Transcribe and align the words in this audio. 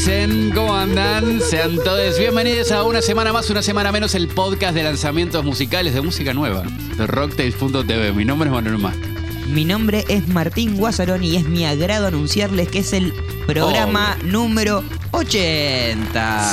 dicen? 0.00 0.50
¿Cómo 0.54 0.74
andan? 0.74 1.42
Sean 1.42 1.76
todos 1.76 2.18
bienvenidos 2.18 2.72
a 2.72 2.84
una 2.84 3.02
semana 3.02 3.34
más, 3.34 3.50
una 3.50 3.62
semana 3.62 3.92
menos, 3.92 4.14
el 4.14 4.28
podcast 4.28 4.74
de 4.74 4.82
lanzamientos 4.82 5.44
musicales 5.44 5.92
de 5.92 6.00
música 6.00 6.32
nueva 6.32 6.62
de 6.96 7.06
Rocktails.tv. 7.06 8.14
Mi 8.14 8.24
nombre 8.24 8.48
es 8.48 8.54
Manuel 8.54 8.78
Más. 8.78 8.96
Mi 9.48 9.66
nombre 9.66 10.06
es 10.08 10.26
Martín 10.26 10.78
Guasarón 10.78 11.22
y 11.22 11.36
es 11.36 11.44
mi 11.44 11.66
agrado 11.66 12.06
anunciarles 12.06 12.68
que 12.68 12.78
es 12.78 12.94
el 12.94 13.12
programa 13.46 14.16
número 14.24 14.82
80. 15.10 16.44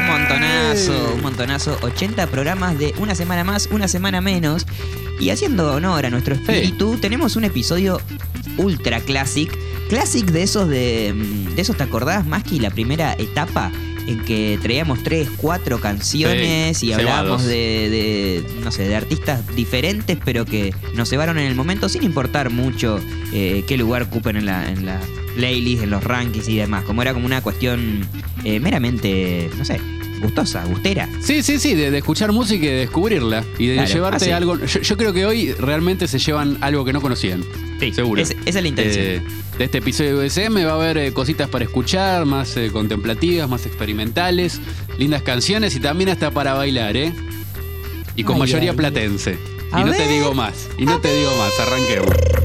un 0.00 0.06
montonazo, 0.06 1.14
un 1.14 1.22
montonazo. 1.22 1.78
80 1.80 2.26
programas 2.26 2.78
de 2.78 2.94
una 2.98 3.14
semana 3.14 3.42
más, 3.42 3.70
una 3.72 3.88
semana 3.88 4.20
menos. 4.20 4.66
Y 5.18 5.30
haciendo 5.30 5.72
honor 5.72 6.04
a 6.04 6.10
nuestro 6.10 6.34
espíritu, 6.34 6.98
tenemos 6.98 7.36
un 7.36 7.44
episodio 7.44 8.02
ultra 8.56 9.00
classic. 9.00 9.56
Classic 9.88 10.24
de 10.24 10.42
esos 10.42 10.68
de, 10.68 11.14
de 11.54 11.60
esos, 11.60 11.76
¿te 11.76 11.82
acordás 11.82 12.26
más 12.26 12.42
que 12.42 12.58
la 12.60 12.70
primera 12.70 13.14
etapa? 13.14 13.70
en 14.06 14.22
que 14.24 14.58
traíamos 14.62 15.02
tres, 15.02 15.28
cuatro 15.36 15.80
canciones 15.80 16.82
y 16.82 16.92
hablábamos 16.92 17.44
de, 17.44 18.44
no 18.62 18.70
sé, 18.70 18.86
de 18.86 18.96
artistas 18.96 19.46
diferentes, 19.54 20.18
pero 20.24 20.44
que 20.44 20.74
nos 20.94 21.10
llevaron 21.10 21.38
en 21.38 21.46
el 21.46 21.54
momento 21.54 21.88
sin 21.88 22.02
importar 22.02 22.50
mucho 22.50 23.00
eh, 23.32 23.64
qué 23.66 23.76
lugar 23.76 24.02
ocupen 24.02 24.36
en 24.36 24.46
la, 24.46 24.70
en 24.70 24.86
la 24.86 25.00
playlist, 25.36 25.82
en 25.82 25.90
los 25.90 26.04
rankings 26.04 26.48
y 26.48 26.56
demás. 26.56 26.84
Como 26.84 27.02
era 27.02 27.14
como 27.14 27.26
una 27.26 27.42
cuestión 27.42 28.06
eh, 28.44 28.60
meramente, 28.60 29.50
no 29.56 29.64
sé, 29.64 29.80
gustosa, 30.24 30.64
gustera. 30.64 31.08
Sí, 31.20 31.42
sí, 31.42 31.58
sí, 31.58 31.74
de, 31.74 31.96
escuchar 31.96 32.32
música 32.32 32.64
y 32.64 32.68
de 32.68 32.74
descubrirla. 32.74 33.44
Y 33.58 33.68
de 33.68 33.86
llevarte 33.86 34.32
algo. 34.32 34.58
Yo, 34.64 34.96
creo 34.96 35.12
que 35.12 35.24
hoy 35.26 35.52
realmente 35.52 36.08
se 36.08 36.18
llevan 36.18 36.58
algo 36.60 36.84
que 36.84 36.92
no 36.92 37.00
conocían. 37.00 37.44
Sí, 37.78 37.92
seguro. 37.92 38.22
esa 38.22 38.34
es 38.44 38.54
la 38.54 38.68
intención. 38.68 39.04
Eh, 39.04 39.22
de 39.58 39.64
este 39.64 39.78
episodio 39.78 40.18
de 40.18 40.26
USM 40.26 40.66
va 40.66 40.72
a 40.72 40.74
haber 40.74 40.98
eh, 40.98 41.12
cositas 41.12 41.48
para 41.48 41.64
escuchar, 41.64 42.24
más 42.24 42.56
eh, 42.56 42.70
contemplativas, 42.72 43.48
más 43.48 43.66
experimentales, 43.66 44.60
lindas 44.98 45.22
canciones 45.22 45.76
y 45.76 45.80
también 45.80 46.10
hasta 46.10 46.30
para 46.32 46.54
bailar, 46.54 46.96
¿eh? 46.96 47.12
Y 48.16 48.24
con 48.24 48.38
mayoría 48.38 48.74
platense. 48.74 49.38
y 49.72 49.84
no 49.84 49.92
te 49.92 50.08
digo 50.08 50.34
más, 50.34 50.68
y 50.78 50.84
no 50.84 51.00
te 51.00 51.14
digo 51.14 51.30
más, 51.36 51.52
arranquemos. 51.60 52.43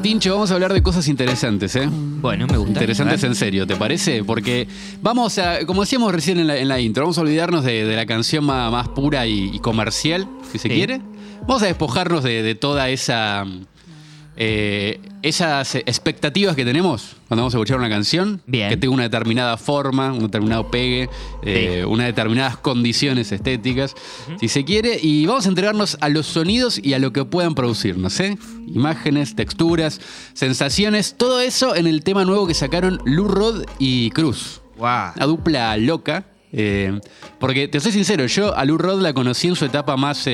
Tincho, 0.00 0.32
vamos 0.34 0.50
a 0.50 0.54
hablar 0.54 0.72
de 0.72 0.82
cosas 0.82 1.08
interesantes, 1.08 1.76
¿eh? 1.76 1.88
Bueno, 1.90 2.46
me 2.46 2.56
gusta. 2.56 2.72
Interesantes 2.72 3.22
en 3.24 3.34
serio, 3.34 3.66
¿te 3.66 3.76
parece? 3.76 4.24
Porque 4.24 4.66
vamos 5.00 5.38
a, 5.38 5.64
como 5.66 5.82
decíamos 5.82 6.12
recién 6.12 6.38
en 6.38 6.68
la, 6.68 6.80
intro, 6.80 7.04
vamos 7.04 7.18
a 7.18 7.22
olvidarnos 7.22 7.64
de, 7.64 7.94
la 7.94 8.06
canción 8.06 8.44
más, 8.44 8.88
pura 8.88 9.26
y, 9.26 9.58
comercial, 9.60 10.28
si 10.50 10.58
se 10.58 10.68
quiere. 10.68 11.00
Vamos 11.42 11.62
a 11.62 11.66
despojarnos 11.66 12.24
de 12.24 12.54
toda 12.54 12.88
esa 12.88 13.46
eh, 14.36 15.00
esas 15.22 15.76
expectativas 15.76 16.56
que 16.56 16.64
tenemos 16.64 17.16
cuando 17.28 17.42
vamos 17.42 17.54
a 17.54 17.58
escuchar 17.58 17.78
una 17.78 17.88
canción, 17.88 18.40
que 18.50 18.76
tenga 18.76 18.92
una 18.92 19.04
determinada 19.04 19.56
forma, 19.56 20.12
un 20.12 20.20
determinado 20.20 20.70
pegue, 20.70 21.08
eh, 21.42 21.84
unas 21.86 22.06
determinadas 22.06 22.56
condiciones 22.56 23.32
estéticas, 23.32 23.94
si 24.38 24.48
se 24.48 24.64
quiere, 24.64 24.98
y 25.00 25.24
vamos 25.26 25.46
a 25.46 25.48
entregarnos 25.48 25.96
a 26.00 26.08
los 26.08 26.26
sonidos 26.26 26.78
y 26.82 26.94
a 26.94 26.98
lo 26.98 27.12
que 27.12 27.24
puedan 27.24 27.54
producirnos, 27.54 28.18
¿eh? 28.20 28.36
Imágenes, 28.66 29.34
texturas, 29.34 30.00
sensaciones, 30.34 31.14
todo 31.16 31.40
eso 31.40 31.74
en 31.74 31.86
el 31.86 32.02
tema 32.02 32.24
nuevo 32.24 32.46
que 32.46 32.54
sacaron 32.54 33.00
Lou 33.04 33.28
Rod 33.28 33.64
y 33.78 34.10
Cruz. 34.10 34.60
Wow. 34.76 35.12
Una 35.16 35.26
dupla 35.26 35.76
loca. 35.76 36.26
porque 37.38 37.68
te 37.68 37.80
soy 37.80 37.92
sincero, 37.92 38.26
yo 38.26 38.54
a 38.56 38.64
Lou 38.64 38.78
Rod 38.78 39.00
la 39.00 39.14
conocí 39.14 39.48
en 39.48 39.56
su 39.56 39.64
etapa 39.64 39.96
más 39.96 40.28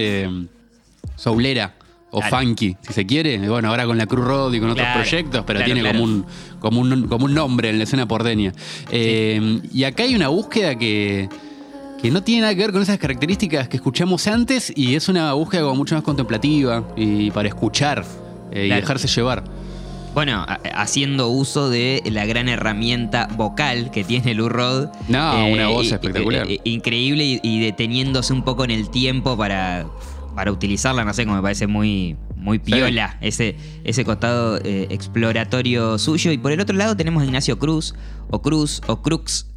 soulera 1.17 1.80
o 2.11 2.23
funky, 2.23 2.77
si 2.81 2.93
se 2.93 3.07
quiere. 3.07 3.39
Bueno, 3.49 3.69
ahora 3.69 3.87
con 3.87 3.97
la 3.97 4.07
Cruz 4.07 4.25
Road 4.25 4.53
y 4.53 4.61
con 4.61 4.71
otros 4.71 4.87
proyectos, 4.95 5.45
pero 5.47 5.63
tiene 5.65 5.83
como, 5.83 6.03
un, 6.03 6.27
como, 6.59 6.81
un, 6.81 7.09
como 7.09 7.25
un 7.27 7.35
nombre 7.35 7.71
en 7.71 7.79
la 7.79 7.85
escena 7.85 8.07
pordeña. 8.07 8.53
Eh, 8.91 9.61
y 9.73 9.85
acá 9.85 10.03
hay 10.03 10.15
una 10.15 10.29
búsqueda 10.29 10.77
que, 10.77 11.29
que 12.03 12.11
no 12.11 12.23
tiene 12.23 12.43
nada 12.43 12.55
que 12.55 12.61
ver 12.61 12.73
con 12.73 12.83
esas 12.83 12.99
características 12.99 13.69
que 13.69 13.77
escuchamos 13.77 14.27
antes 14.27 14.73
y 14.75 14.95
es 14.95 15.09
una 15.09 15.33
búsqueda 15.35 15.63
como 15.63 15.77
mucho 15.77 15.95
más 15.95 16.05
contemplativa 16.05 16.85
y 16.97 17.31
para 17.31 17.49
escuchar 17.49 18.05
eh, 18.51 18.67
y 18.67 18.71
dejarse 18.71 19.07
llevar. 19.07 19.45
Bueno, 20.13 20.45
haciendo 20.75 21.29
uso 21.29 21.71
de 21.71 22.03
la 22.11 22.27
gran 22.27 22.49
herramienta 22.49 23.29
vocal 23.37 23.93
que 23.93 24.03
tiene 24.03 24.35
Lou 24.35 24.49
Rod. 24.49 24.89
No, 25.07 25.47
una 25.47 25.71
eh, 25.71 25.73
voz 25.73 25.93
espectacular. 25.93 26.49
increíble 26.65 27.39
y 27.41 27.61
deteniéndose 27.61 28.33
un 28.33 28.43
poco 28.43 28.65
en 28.65 28.73
el 28.73 28.91
tiempo 28.91 29.37
para 29.37 29.87
para 30.41 30.53
utilizarla, 30.53 31.05
no 31.05 31.13
sé, 31.13 31.25
como 31.25 31.37
me 31.37 31.43
parece 31.43 31.67
muy, 31.67 32.17
muy 32.35 32.59
piola 32.59 33.19
ese, 33.21 33.57
ese 33.85 34.07
costado 34.07 34.57
eh, 34.65 34.87
exploratorio 34.89 35.99
suyo. 35.99 36.33
Y 36.33 36.39
por 36.39 36.51
el 36.51 36.61
otro 36.61 36.75
lado 36.75 36.97
tenemos 36.97 37.23
a 37.23 37.27
Ignacio 37.27 37.59
Cruz, 37.59 37.95
o 38.31 38.41
Cruz, 38.41 38.81
o 38.87 39.03
Crux, 39.03 39.51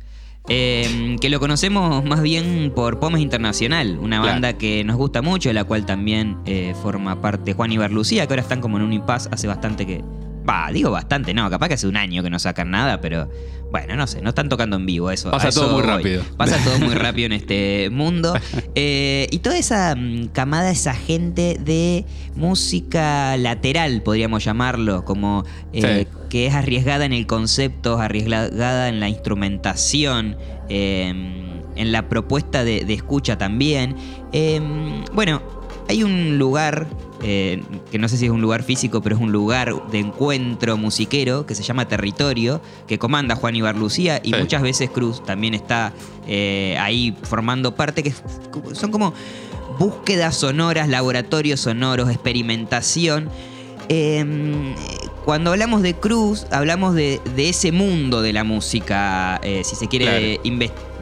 em, 0.49 1.17
que 1.19 1.29
lo 1.29 1.39
conocemos 1.39 2.03
más 2.03 2.21
bien 2.21 2.73
por 2.75 2.99
Pomes 2.99 3.21
Internacional, 3.21 3.97
una 3.97 4.19
banda 4.19 4.57
que 4.57 4.83
nos 4.83 4.97
gusta 4.97 5.21
mucho, 5.21 5.47
de 5.47 5.53
la 5.53 5.63
cual 5.63 5.85
también 5.85 6.35
eh, 6.45 6.75
forma 6.81 7.21
parte 7.21 7.53
Juan 7.53 7.73
Lucía, 7.93 8.27
que 8.27 8.33
ahora 8.33 8.41
están 8.41 8.59
como 8.59 8.75
en 8.75 8.83
un 8.83 8.91
impasse 8.91 9.29
hace 9.31 9.47
bastante 9.47 9.85
que. 9.87 10.03
Va, 10.47 10.69
digo 10.71 10.91
bastante, 10.91 11.33
no, 11.33 11.49
capaz 11.49 11.69
que 11.69 11.73
hace 11.75 11.87
un 11.87 11.97
año 11.97 12.23
que 12.23 12.29
no 12.29 12.39
sacan 12.39 12.71
nada, 12.71 12.99
pero 13.01 13.29
bueno, 13.71 13.95
no 13.95 14.05
sé, 14.05 14.21
no 14.21 14.29
están 14.29 14.49
tocando 14.49 14.75
en 14.75 14.85
vivo 14.85 15.09
eso. 15.09 15.31
Pasa 15.31 15.49
todo 15.49 15.73
muy 15.73 15.81
rápido. 15.81 16.23
Pasa 16.37 16.63
todo 16.63 16.77
muy 16.79 16.93
rápido 16.93 17.25
en 17.25 17.33
este 17.33 17.89
mundo. 17.89 18.33
Eh, 18.75 19.27
y 19.31 19.39
toda 19.39 19.57
esa 19.57 19.95
mm, 19.95 20.27
camada, 20.27 20.69
esa 20.69 20.93
gente 20.93 21.57
de 21.59 22.05
música 22.35 23.35
lateral, 23.37 24.03
podríamos 24.03 24.43
llamarlo, 24.43 25.05
como 25.05 25.43
eh, 25.73 26.05
que 26.29 26.45
es 26.45 26.53
arriesgada 26.53 27.05
en 27.05 27.13
el 27.13 27.25
concepto, 27.25 27.99
arriesgada 27.99 28.89
en 28.89 28.99
la 28.99 29.09
instrumentación. 29.09 30.37
Em, 30.69 31.43
en 31.75 31.91
la 31.91 32.07
propuesta 32.07 32.63
de, 32.63 32.85
de 32.85 32.93
escucha 32.93 33.37
también. 33.37 33.95
Em, 34.31 35.03
bueno, 35.13 35.41
hay 35.87 36.03
un 36.03 36.37
lugar 36.37 36.87
eh, 37.23 37.63
que 37.89 37.99
no 37.99 38.09
sé 38.09 38.17
si 38.17 38.25
es 38.25 38.31
un 38.31 38.41
lugar 38.41 38.63
físico, 38.63 39.01
pero 39.01 39.15
es 39.15 39.21
un 39.21 39.31
lugar 39.31 39.73
de 39.89 39.99
encuentro 39.99 40.75
musiquero 40.75 41.45
que 41.45 41.55
se 41.55 41.63
llama 41.63 41.87
Territorio, 41.87 42.61
que 42.85 42.99
comanda 42.99 43.35
Juan 43.35 43.55
Ibarlucía 43.55 44.19
y 44.21 44.33
muchas 44.33 44.61
veces 44.61 44.89
Cruz 44.89 45.23
también 45.23 45.53
está 45.53 45.93
eh, 46.27 46.77
ahí 46.79 47.15
formando 47.23 47.75
parte, 47.75 48.03
que 48.03 48.13
son 48.73 48.91
como 48.91 49.13
búsquedas 49.79 50.35
sonoras, 50.35 50.89
laboratorios 50.89 51.61
sonoros, 51.61 52.09
experimentación. 52.09 53.29
Em, 53.87 54.75
cuando 55.25 55.51
hablamos 55.51 55.81
de 55.81 55.93
Cruz, 55.93 56.45
hablamos 56.51 56.95
de, 56.95 57.21
ese 57.37 57.71
mundo 57.71 58.21
de 58.21 58.33
la 58.33 58.43
música, 58.43 59.39
eh, 59.43 59.61
si 59.63 59.75
se 59.75 59.87
quiere, 59.87 60.39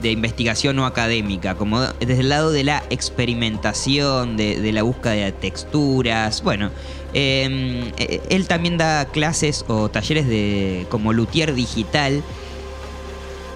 de 0.01 0.11
investigación 0.11 0.75
no 0.75 0.85
académica, 0.85 1.55
como 1.55 1.81
desde 1.81 2.19
el 2.19 2.29
lado 2.29 2.51
de 2.51 2.63
la 2.63 2.83
experimentación, 2.89 4.37
de, 4.37 4.71
la 4.71 4.83
búsqueda 4.83 5.13
de 5.13 5.31
texturas. 5.31 6.43
Bueno, 6.43 6.69
em, 7.13 7.91
eh, 7.97 8.21
él 8.29 8.47
también 8.47 8.77
da 8.77 9.05
clases 9.05 9.65
o 9.67 9.89
talleres 9.89 10.27
de 10.27 10.85
como 10.89 11.13
luthier 11.13 11.55
digital, 11.55 12.23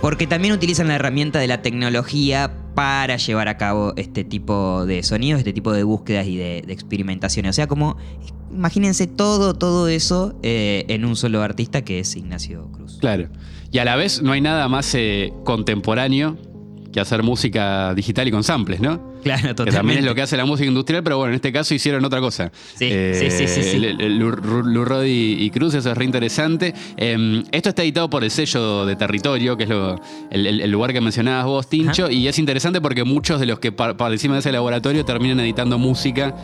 porque 0.01 0.25
también 0.25 0.53
utilizan 0.53 0.87
la 0.87 0.95
herramienta 0.95 1.39
de 1.39 1.47
la 1.47 1.61
tecnología 1.61 2.51
para 2.73 3.17
llevar 3.17 3.47
a 3.47 3.57
cabo 3.57 3.93
este 3.95 4.23
tipo 4.23 4.85
de 4.85 5.03
sonidos, 5.03 5.39
este 5.39 5.53
tipo 5.53 5.71
de 5.71 5.83
búsquedas 5.83 6.27
y 6.27 6.37
de, 6.37 6.63
de 6.65 6.73
experimentaciones. 6.73 7.51
O 7.51 7.53
sea, 7.53 7.67
como 7.67 7.97
imagínense 8.51 9.07
todo, 9.07 9.53
todo 9.53 9.87
eso 9.87 10.37
eh, 10.43 10.85
en 10.89 11.05
un 11.05 11.15
solo 11.15 11.41
artista 11.41 11.83
que 11.83 11.99
es 11.99 12.15
Ignacio 12.15 12.69
Cruz. 12.71 12.97
Claro. 12.99 13.29
Y 13.71 13.79
a 13.79 13.85
la 13.85 13.95
vez 13.95 14.21
no 14.21 14.31
hay 14.31 14.41
nada 14.41 14.67
más 14.67 14.93
eh, 14.95 15.33
contemporáneo 15.43 16.37
que 16.91 16.99
hacer 16.99 17.23
música 17.23 17.93
digital 17.93 18.27
y 18.27 18.31
con 18.31 18.43
samples, 18.43 18.79
¿no? 18.79 19.14
Claro, 19.25 19.55
totalmente. 19.55 19.71
Que 19.71 19.77
también 19.77 19.99
es 19.99 20.05
lo 20.05 20.13
que 20.13 20.21
hace 20.21 20.37
la 20.37 20.45
música 20.45 20.67
industrial, 20.67 21.01
pero 21.01 21.17
bueno, 21.17 21.31
en 21.31 21.37
este 21.37 21.51
caso 21.51 21.73
hicieron 21.73 22.05
otra 22.05 22.19
cosa. 22.19 22.51
Sí, 22.75 22.91
sí, 23.15 23.31
sí. 23.31 23.47
sí, 23.47 23.95
y, 25.07 25.49
Cruz, 25.49 25.73
eso 25.73 25.89
es 25.89 25.97
re 25.97 26.05
interesante. 26.05 26.75
Em, 26.95 27.43
esto 27.51 27.69
está 27.69 27.81
editado 27.81 28.07
por 28.07 28.23
el 28.23 28.29
sello 28.29 28.85
de 28.85 28.95
Territorio, 28.95 29.57
que 29.57 29.63
es 29.63 29.69
el, 30.29 30.69
lugar 30.69 30.93
que 30.93 31.01
mencionabas 31.01 31.45
vos, 31.47 31.67
Tincho, 31.67 32.11
y 32.11 32.27
es 32.27 32.37
interesante 32.37 32.79
porque 32.81 33.03
muchos 33.03 33.39
de 33.39 33.47
los 33.47 33.57
que 33.57 33.71
participan 33.71 34.35
de 34.35 34.41
ese 34.41 34.51
laboratorio 34.51 35.03
terminan 35.03 35.39
editando 35.39 35.79
música, 35.79 36.35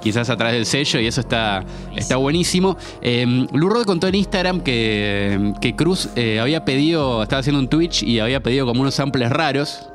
quizás 0.00 0.30
a 0.30 0.36
través 0.36 0.54
del 0.54 0.66
sello, 0.66 1.00
y 1.00 1.08
eso 1.08 1.20
está, 1.20 1.64
está 1.96 2.18
buenísimo. 2.18 2.76
Eh, 3.02 3.46
contó 3.84 4.06
en 4.06 4.14
Instagram 4.14 4.60
que, 4.60 5.54
que 5.60 5.74
Cruz 5.74 6.08
eh, 6.14 6.38
había 6.38 6.64
pedido, 6.64 7.20
estaba 7.20 7.40
haciendo 7.40 7.58
un 7.58 7.68
Twitch 7.68 8.04
y 8.04 8.20
había 8.20 8.44
pedido 8.44 8.64
como 8.64 8.82
unos 8.82 8.94
samples 8.94 9.28
raros 9.30 9.88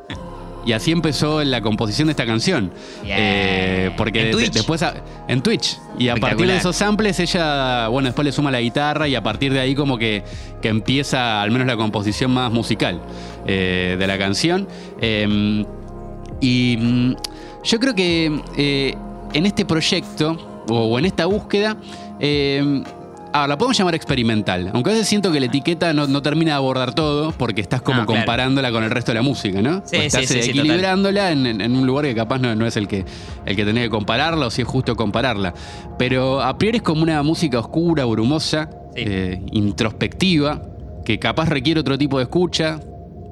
Y 0.65 0.71
así 0.71 0.91
empezó 0.91 1.43
la 1.43 1.61
composición 1.61 2.07
de 2.07 2.11
esta 2.11 2.25
canción. 2.25 2.71
Eh, 3.05 3.91
porque 3.97 4.31
después 4.51 4.83
en 5.27 5.41
Twitch. 5.41 5.77
Y 5.99 6.09
a 6.09 6.15
partir 6.15 6.47
de 6.47 6.57
esos 6.57 6.75
samples 6.75 7.19
ella, 7.19 7.87
bueno, 7.89 8.07
después 8.07 8.25
le 8.25 8.31
suma 8.31 8.51
la 8.51 8.61
guitarra 8.61 9.07
y 9.07 9.15
a 9.15 9.23
partir 9.23 9.53
de 9.53 9.59
ahí 9.59 9.75
como 9.75 9.97
que, 9.97 10.23
que 10.61 10.69
empieza 10.69 11.41
al 11.41 11.51
menos 11.51 11.67
la 11.67 11.75
composición 11.75 12.31
más 12.31 12.51
musical 12.51 13.01
eh, 13.45 13.95
de 13.99 14.07
la 14.07 14.17
canción. 14.17 14.67
Em, 15.01 15.65
y 16.39 16.77
mm, 16.79 17.15
yo 17.63 17.79
creo 17.79 17.95
que 17.95 18.41
eh, 18.57 18.95
en 19.33 19.45
este 19.45 19.65
proyecto 19.65 20.63
o, 20.69 20.97
en 20.97 21.05
esta 21.05 21.25
búsqueda 21.25 21.77
em, 22.19 22.83
Ahora, 23.33 23.47
la 23.47 23.57
podemos 23.57 23.75
llamar 23.75 23.95
experimental, 23.95 24.69
aunque 24.73 24.91
a 24.91 24.93
veces 24.93 25.07
siento 25.07 25.31
que 25.31 25.39
la 25.39 25.47
etiqueta 25.47 25.91
no, 25.91 26.21
termina 26.21 26.51
de 26.51 26.57
abordar 26.57 26.93
todo 26.93 27.31
porque 27.31 27.61
estás 27.61 27.81
como 27.81 28.05
comparándola 28.05 28.71
con 28.71 28.83
el 28.83 28.91
resto 28.91 29.11
de 29.11 29.15
la 29.15 29.23
música, 29.23 29.59
¿no? 29.59 29.81
Sí, 29.85 29.97
estás 29.97 30.27
sí, 30.27 30.37
equilibrándola 30.37 31.31
en, 31.31 31.75
un 31.75 31.87
lugar 31.87 32.05
que 32.05 32.13
capaz 32.13 32.37
no, 32.37 32.65
es 32.67 32.77
el 32.77 32.87
que, 32.87 33.03
el 33.47 33.55
que 33.55 33.65
tenés 33.65 33.85
que 33.85 33.89
compararla 33.89 34.45
o 34.45 34.51
si 34.51 34.61
es 34.61 34.67
justo 34.67 34.95
compararla. 34.95 35.55
Pero 35.97 36.43
a 36.43 36.55
priori 36.59 36.77
es 36.77 36.83
como 36.83 37.01
una 37.01 37.23
música 37.23 37.57
oscura, 37.57 38.05
brumosa, 38.05 38.69
eh, 38.95 39.41
introspectiva, 39.51 40.61
que 41.03 41.17
capaz 41.17 41.49
requiere 41.49 41.79
otro 41.79 41.97
tipo 41.97 42.19
de 42.19 42.23
escucha, 42.25 42.81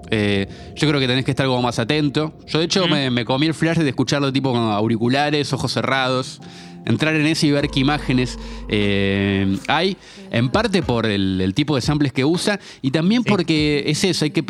eh, 0.10 0.48
yo 0.76 0.88
creo 0.88 1.00
que 1.00 1.08
tenés 1.08 1.26
que 1.26 1.32
estar 1.32 1.46
algo 1.46 1.62
más 1.62 1.78
atento. 1.78 2.34
Yo, 2.48 2.58
de 2.58 2.66
hecho, 2.66 2.88
me, 2.88 3.12
me, 3.12 3.24
comí 3.24 3.46
el 3.46 3.54
flash 3.54 3.78
de 3.78 3.88
escucharlo 3.88 4.34
tipo 4.34 4.52
con 4.52 4.62
auriculares, 4.62 5.54
ojos 5.54 5.72
cerrados 5.72 6.42
entrar 6.86 7.16
en 7.16 7.26
eso 7.26 7.46
y 7.46 7.52
ver 7.52 7.70
qué 7.70 7.80
imágenes 7.80 8.38
eh, 8.68 9.58
hay, 9.68 9.98
en 10.32 10.50
parte 10.50 10.82
por 10.82 11.06
el, 11.06 11.52
tipo 11.56 11.76
de 11.76 11.82
samples 11.82 12.14
que 12.14 12.26
usa 12.26 12.60
y 12.82 12.92
también 12.92 13.24
porque 13.24 13.84
es 13.88 14.04
eso, 14.04 14.26
hay 14.26 14.32
que... 14.32 14.44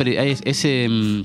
Es, 0.44 0.64
em, 0.64 1.24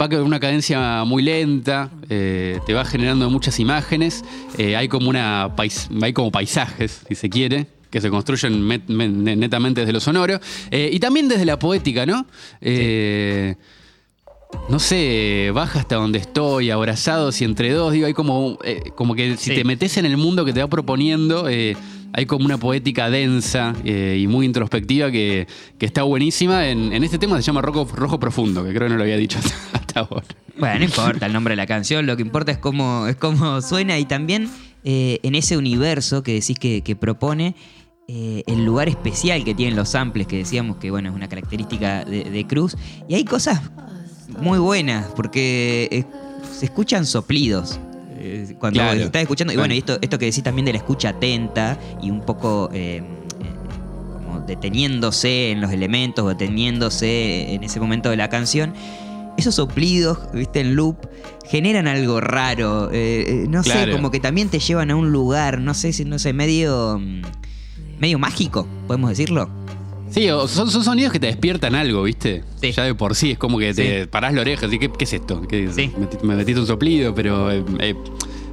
va 0.00 0.08
con 0.08 0.22
una 0.22 0.40
cadencia 0.40 1.04
muy 1.04 1.22
lenta, 1.22 1.90
eh, 2.08 2.58
te 2.64 2.72
va 2.72 2.84
generando 2.84 3.28
muchas 3.28 3.60
imágenes, 3.60 4.24
eh, 4.56 4.74
hay 4.74 4.88
como 4.88 5.10
una 5.10 5.54
hay 6.02 6.12
como 6.14 6.30
paisajes, 6.30 7.02
si 7.06 7.14
se 7.14 7.28
quiere, 7.28 7.66
que 7.90 8.00
se 8.00 8.08
construyen 8.08 8.66
netamente 8.88 9.82
desde 9.82 9.92
lo 9.92 10.00
sonoro, 10.00 10.40
y 10.70 10.98
también 11.00 11.28
desde 11.28 11.44
la 11.44 11.58
poética, 11.58 12.06
¿no? 12.06 12.24
No 14.70 14.78
sé, 14.78 15.50
baja 15.52 15.80
hasta 15.80 15.96
donde 15.96 16.18
estoy, 16.18 16.70
abrazados 16.70 17.40
y 17.40 17.44
entre 17.44 17.72
dos, 17.72 17.92
digo, 17.92 18.06
hay 18.06 18.14
como, 18.14 18.56
eh, 18.64 18.92
como 18.94 19.14
que 19.14 19.36
si 19.36 19.54
te 19.54 19.64
metes 19.64 19.96
en 19.96 20.06
el 20.06 20.16
mundo 20.16 20.44
que 20.44 20.52
te 20.52 20.60
va 20.60 20.68
proponiendo, 20.68 21.48
eh, 21.48 21.76
hay 22.12 22.26
como 22.26 22.44
una 22.44 22.56
poética 22.56 23.10
densa 23.10 23.74
eh, 23.84 24.18
y 24.20 24.26
muy 24.28 24.46
introspectiva 24.46 25.10
que, 25.10 25.46
está 25.80 26.04
buenísima. 26.04 26.68
En, 26.68 26.92
este 27.02 27.18
tema 27.18 27.36
se 27.36 27.42
llama 27.42 27.62
Rojo, 27.62 27.88
Rojo 27.92 28.20
Profundo, 28.20 28.64
que 28.64 28.70
creo 28.70 28.86
que 28.86 28.90
no 28.90 28.96
lo 28.96 29.02
había 29.02 29.16
dicho 29.16 29.38
hasta, 29.72 30.00
ahora. 30.00 30.26
Bueno, 30.56 30.78
no 30.78 30.84
importa 30.84 31.26
el 31.26 31.32
nombre 31.32 31.52
de 31.52 31.56
la 31.56 31.66
canción, 31.66 32.06
lo 32.06 32.16
que 32.16 32.22
importa 32.22 32.52
es 32.52 32.58
cómo, 32.58 33.06
es 33.08 33.16
cómo 33.16 33.60
suena 33.62 33.98
y 33.98 34.04
también 34.04 34.48
en 34.82 35.34
ese 35.34 35.56
universo 35.56 36.22
que 36.22 36.34
decís 36.34 36.58
que, 36.58 36.96
propone. 36.96 37.54
el 38.06 38.64
lugar 38.64 38.88
especial 38.88 39.42
que 39.44 39.54
tienen 39.54 39.74
los 39.74 39.90
samples, 39.90 40.26
que 40.26 40.38
decíamos 40.38 40.76
que 40.76 40.90
bueno, 40.90 41.10
es 41.10 41.14
una 41.14 41.28
característica 41.28 42.04
de, 42.04 42.24
de 42.24 42.46
Cruz. 42.46 42.76
Y 43.08 43.14
hay 43.14 43.24
cosas 43.24 43.60
muy 44.40 44.58
buenas, 44.58 45.06
porque 45.14 45.88
eh, 45.90 46.04
se 46.52 46.66
escuchan 46.66 47.06
soplidos. 47.06 47.78
Eh, 48.18 48.54
cuando 48.58 48.82
estás 48.82 49.22
escuchando, 49.22 49.52
y 49.52 49.56
bueno, 49.56 49.72
esto, 49.72 49.98
esto 50.00 50.18
que 50.18 50.26
decís 50.26 50.42
también 50.42 50.66
de 50.66 50.72
la 50.72 50.78
escucha 50.78 51.10
atenta 51.10 51.78
y 52.02 52.10
un 52.10 52.20
poco 52.20 52.68
eh, 52.72 53.02
como 54.12 54.40
deteniéndose 54.40 55.52
en 55.52 55.60
los 55.62 55.72
elementos 55.72 56.24
o 56.24 56.28
deteniéndose 56.28 57.54
en 57.54 57.64
ese 57.64 57.80
momento 57.80 58.10
de 58.10 58.16
la 58.16 58.28
canción, 58.28 58.74
esos 59.38 59.54
soplidos, 59.54 60.18
viste, 60.34 60.60
en 60.60 60.76
loop, 60.76 60.96
generan 61.46 61.88
algo 61.88 62.20
raro. 62.20 62.90
no 63.48 63.62
sé, 63.62 63.90
como 63.90 64.10
que 64.10 64.20
también 64.20 64.48
te 64.48 64.58
llevan 64.58 64.90
a 64.90 64.96
un 64.96 65.12
lugar, 65.12 65.60
no 65.60 65.72
sé 65.72 65.92
si, 65.92 66.04
no 66.04 66.18
sé, 66.18 66.32
medio. 66.34 66.98
Mm, 66.98 67.22
medio 68.00 68.18
mágico, 68.18 68.66
podemos 68.86 69.10
decirlo. 69.10 69.59
Sí, 70.10 70.28
son, 70.48 70.70
son, 70.70 70.84
sonidos 70.84 71.12
que 71.12 71.20
te 71.20 71.28
despiertan 71.28 71.74
algo, 71.74 72.02
¿viste? 72.02 72.42
Ya 72.60 72.84
de 72.84 72.94
por 72.94 73.14
sí, 73.14 73.32
es 73.32 73.38
como 73.38 73.58
que 73.58 73.72
te 73.72 74.06
parás 74.06 74.34
la 74.34 74.40
oreja, 74.40 74.66
así, 74.66 74.78
¿qué, 74.78 74.90
qué 74.90 75.04
es 75.04 75.12
esto? 75.12 75.40
Me, 76.22 76.34
metiste 76.34 76.60
un 76.60 76.66
soplido, 76.66 77.14
pero... 77.14 77.50
Eh, 77.50 77.64
eh, 77.78 77.94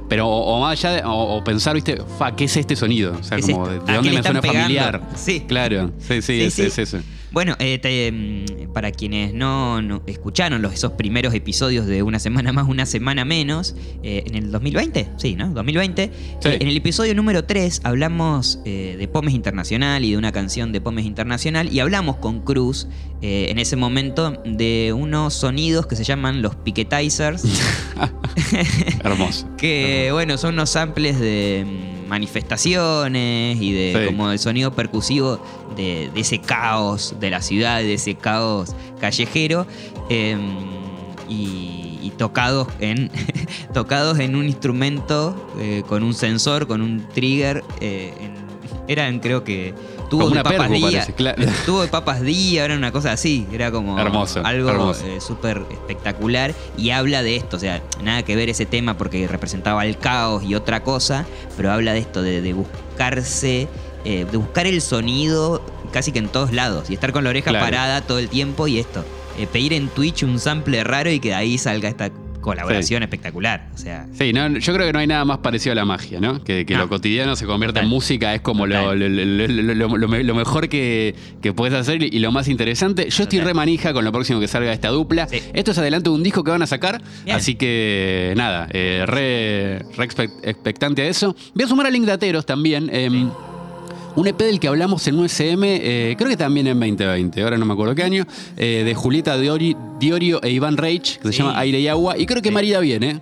pero 0.08 0.26
o, 0.26 0.58
más 0.60 0.82
allá, 0.82 1.06
o, 1.06 1.44
pensar, 1.44 1.74
¿viste? 1.74 1.98
Fa, 2.18 2.34
¿qué 2.34 2.44
es 2.44 2.56
este 2.56 2.74
sonido? 2.76 3.14
O 3.20 3.22
sea, 3.22 3.38
como, 3.40 3.68
¿de, 3.68 3.78
dónde 3.78 4.10
me 4.10 4.22
suena 4.22 4.40
familiar? 4.40 5.06
Sí. 5.14 5.44
Claro, 5.46 5.90
sí, 5.98 6.22
sí, 6.22 6.40
es, 6.40 6.58
es 6.58 6.78
eso. 6.78 7.00
Bueno, 7.30 7.56
eh, 7.58 8.10
mm, 8.12 8.72
para 8.72 8.90
quienes 8.90 9.34
no, 9.34 9.80
escucharon 10.06 10.62
los, 10.62 10.72
esos 10.72 10.92
primeros 10.92 11.34
episodios 11.34 11.86
de 11.86 12.02
Una 12.02 12.18
Semana 12.18 12.52
Más, 12.52 12.66
Una 12.68 12.86
Semana 12.86 13.24
Menos, 13.24 13.74
eh, 14.02 14.24
en 14.26 14.34
el 14.34 14.50
2020, 14.50 15.10
sí, 15.16 15.34
¿no? 15.34 15.50
2020, 15.50 16.04
eh, 16.04 16.10
en 16.44 16.68
el 16.68 16.76
episodio 16.76 17.14
número 17.14 17.44
3 17.44 17.82
hablamos 17.84 18.60
de 18.64 19.08
Pomes 19.12 19.34
Internacional 19.34 20.04
y 20.04 20.12
de 20.12 20.16
una 20.16 20.32
canción 20.32 20.72
de 20.72 20.80
Pomes 20.80 21.04
Internacional 21.04 21.72
y 21.72 21.80
hablamos 21.80 22.16
con 22.16 22.40
Cruz 22.40 22.88
en 23.20 23.58
ese 23.58 23.76
momento 23.76 24.40
de 24.44 24.94
unos 24.96 25.34
sonidos 25.34 25.86
que 25.86 25.96
se 25.96 26.04
llaman 26.04 26.40
los 26.40 26.54
piquetizers. 26.56 27.44
Hermoso. 29.04 29.48
que, 29.56 30.10
bueno, 30.12 30.38
son 30.38 30.54
unos 30.54 30.70
samples 30.70 31.18
de 31.18 31.66
manifestaciones 32.08 33.60
y 33.60 33.72
de 33.72 34.06
como 34.06 34.30
el 34.30 34.38
sonido 34.38 34.72
percusivo 34.72 35.40
de, 35.76 36.10
ese 36.14 36.40
caos 36.40 37.14
de 37.20 37.30
la 37.30 37.42
ciudad, 37.42 37.78
de 37.78 37.94
ese 37.94 38.14
caos 38.14 38.74
callejero. 39.00 39.66
Em, 40.08 40.78
y, 41.28 41.76
tocados 42.16 42.66
en 42.80 43.12
tocados 43.72 44.18
en 44.18 44.34
un 44.34 44.46
instrumento 44.46 45.36
eh, 45.60 45.84
con 45.86 46.02
un 46.02 46.14
sensor, 46.14 46.66
con 46.66 46.82
un 46.82 47.06
trigger. 47.14 47.62
Eh, 47.80 48.12
eran 48.88 49.20
creo 49.20 49.44
que 49.44 49.72
tuvo 50.08 50.30
de 50.30 50.42
papas 50.42 50.70
día, 50.70 51.06
tuvo 51.66 51.82
de 51.82 51.88
papas 51.88 52.22
día, 52.22 52.64
era 52.64 52.76
una 52.76 52.92
cosa 52.92 53.12
así, 53.12 53.46
era 53.52 53.70
como 53.70 53.98
hermoso, 53.98 54.44
algo 54.44 54.92
eh, 54.92 55.20
súper 55.20 55.62
espectacular. 55.70 56.54
Y 56.76 56.90
habla 56.90 57.22
de 57.22 57.36
esto, 57.36 57.56
o 57.56 57.60
sea, 57.60 57.82
nada 58.02 58.22
que 58.22 58.36
ver 58.36 58.48
ese 58.48 58.66
tema 58.66 58.96
porque 58.96 59.26
representaba 59.28 59.84
el 59.86 59.98
caos 59.98 60.42
y 60.44 60.54
otra 60.54 60.82
cosa, 60.82 61.26
pero 61.56 61.72
habla 61.72 61.92
de 61.92 62.00
esto, 62.00 62.22
de, 62.22 62.52
buscarse, 62.52 63.68
eh, 64.04 64.26
de 64.30 64.36
buscar 64.36 64.66
el 64.66 64.80
sonido 64.80 65.62
casi 65.92 66.12
que 66.12 66.18
en 66.18 66.28
todos 66.28 66.52
lados 66.52 66.90
y 66.90 66.94
estar 66.94 67.12
con 67.12 67.24
la 67.24 67.30
oreja 67.30 67.52
parada 67.52 68.02
todo 68.02 68.18
el 68.18 68.28
tiempo 68.28 68.68
y 68.68 68.78
esto, 68.78 69.04
eh, 69.38 69.46
pedir 69.46 69.72
en 69.72 69.88
Twitch 69.88 70.22
un 70.22 70.38
sample 70.38 70.84
raro 70.84 71.10
y 71.10 71.20
que 71.20 71.28
de 71.28 71.34
ahí 71.34 71.58
salga 71.58 71.88
esta 71.88 72.10
colaboración 72.40 73.02
espectacular. 73.02 73.68
O 73.74 73.78
sea. 73.78 74.06
Sí, 74.12 74.32
no, 74.32 74.58
yo 74.58 74.74
creo 74.74 74.86
que 74.86 74.92
no 74.92 74.98
hay 74.98 75.06
nada 75.06 75.24
más 75.24 75.38
parecido 75.38 75.72
a 75.72 75.74
la 75.76 75.84
magia, 75.84 76.20
¿no? 76.20 76.42
Que, 76.42 76.64
lo 76.68 76.88
cotidiano 76.88 77.34
se 77.36 77.46
convierta 77.46 77.80
en 77.80 77.88
música, 77.88 78.34
es 78.34 78.40
como 78.40 78.66
lo, 78.66 78.94
mejor 80.34 80.68
que, 80.68 81.14
puedes 81.56 81.74
hacer 81.74 82.02
y 82.02 82.18
lo 82.18 82.32
más 82.32 82.48
interesante. 82.48 83.10
Yo 83.10 83.22
estoy 83.24 83.40
re 83.40 83.54
manija 83.54 83.92
con 83.92 84.04
lo 84.04 84.12
próximo 84.12 84.40
que 84.40 84.48
salga 84.48 84.72
esta 84.72 84.88
dupla. 84.88 85.28
Esto 85.52 85.70
es 85.72 85.78
adelanto 85.78 86.10
de 86.10 86.16
un 86.16 86.22
disco 86.22 86.44
que 86.44 86.50
van 86.50 86.62
a 86.62 86.66
sacar, 86.66 87.02
así 87.30 87.54
que 87.54 88.34
nada, 88.36 88.68
eh, 88.70 89.04
re, 89.06 89.78
expectante 90.42 91.02
a 91.02 91.08
eso. 91.08 91.34
Voy 91.54 91.64
a 91.64 91.68
sumar 91.68 91.86
a 91.86 91.90
Link 91.90 92.06
Dateros 92.06 92.46
también. 92.46 92.88
Em, 92.92 93.30
un 94.16 94.26
EP 94.26 94.38
del 94.38 94.60
que 94.60 94.68
hablamos 94.68 95.06
en 95.06 95.18
USM, 95.18 95.62
eh, 95.64 96.14
creo 96.18 96.30
que 96.30 96.36
también 96.36 96.66
en 96.66 96.78
2020, 96.78 97.42
ahora 97.42 97.58
no 97.58 97.66
me 97.66 97.72
acuerdo 97.72 97.94
qué 97.94 98.02
año, 98.02 98.26
eh, 98.56 98.82
de 98.84 98.94
Julieta 98.94 99.38
Diorio 99.38 100.42
e 100.42 100.50
Iván 100.50 100.76
Reich, 100.76 101.18
que 101.18 101.32
se 101.32 101.38
llama 101.38 101.58
Aire 101.58 101.80
y 101.80 101.88
Agua. 101.88 102.18
Y 102.18 102.26
creo 102.26 102.42
que 102.42 102.50
Marida 102.50 102.80
viene. 102.80 103.20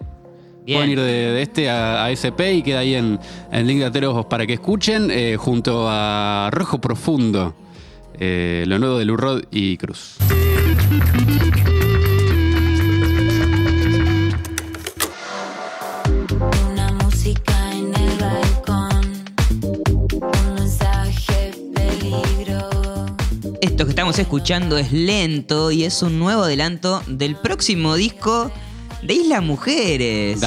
Pueden 0.67 0.91
ir 0.91 0.99
de, 0.99 1.43
este 1.43 1.71
a, 1.71 2.11
SP 2.11 2.59
y 2.59 2.63
queda 2.63 2.81
ahí 2.81 2.97
en, 2.97 3.21
en 3.53 3.67
Link 3.69 3.79
de 3.79 3.85
Ateros 3.85 4.27
para 4.27 4.47
que 4.49 4.55
escuchen, 4.55 5.13
eh, 5.13 5.37
junto 5.39 5.87
a 5.89 6.49
Rojo 6.53 6.81
Profundo, 6.81 7.55
lo 8.19 8.79
nuevo 8.79 8.99
de 8.99 9.05
Lurrod 9.05 9.45
y 9.53 9.77
Cruz. 9.77 10.17
Esto 23.77 23.85
que 23.85 23.91
estamos 23.91 24.19
escuchando 24.19 24.79
es 24.79 24.91
lento 24.91 25.71
y 25.71 25.85
es 25.85 26.03
un 26.03 26.19
nuevo 26.19 26.45
adelanto 26.45 27.03
del 27.09 27.37
próximo 27.37 27.95
disco 27.95 28.51
de 29.03 29.13
Isla 29.13 29.43
Mujeres. 29.43 30.41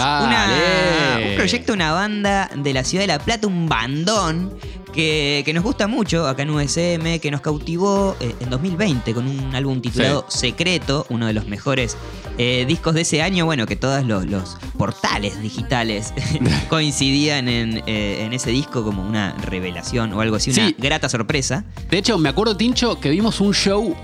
un 1.30 1.36
proyecto, 1.36 1.74
una 1.74 1.92
banda 1.92 2.50
de 2.56 2.74
la 2.74 2.84
ciudad 2.84 3.04
de 3.04 3.08
La 3.08 3.20
Plata, 3.20 3.46
un 3.46 3.70
bandón 3.70 4.58
que, 5.00 5.52
nos 5.54 5.64
gusta 5.64 5.88
mucho 5.88 6.28
acá 6.28 6.44
en 6.44 6.50
USM, 6.50 7.20
que 7.20 7.32
nos 7.32 7.42
cautivó 7.42 8.18
eh, 8.20 8.36
en 8.40 8.50
2020 8.50 9.14
con 9.14 9.28
un 9.28 9.56
álbum 9.56 9.82
titulado 9.82 10.26
Secreto, 10.28 11.06
uno 11.10 11.28
de 11.28 11.34
los 11.34 11.48
mejores 11.48 11.96
eh, 12.38 12.66
discos 12.68 12.94
de 12.96 13.02
ese 13.02 13.22
año, 13.22 13.46
bueno, 13.46 13.66
que 13.66 13.76
todos 13.76 14.06
los, 14.06 14.58
portales 14.78 15.42
digitales 15.42 16.14
coincidían 16.70 17.48
eh, 17.50 18.24
en, 18.24 18.34
ese 18.34 18.50
disco 18.52 18.84
como 18.84 19.06
una 19.06 19.34
revelación 19.34 20.14
o 20.14 20.22
algo 20.22 20.38
así, 20.38 20.52
una 20.52 20.72
grata 20.78 21.10
sorpresa. 21.10 21.66
De 21.90 21.98
hecho, 21.98 22.18
me 22.18 22.30
acuerdo, 22.30 22.56
Tincho, 22.56 23.00
que 23.00 23.10
vimos 23.10 23.42
un 23.42 23.54
show 23.54 23.96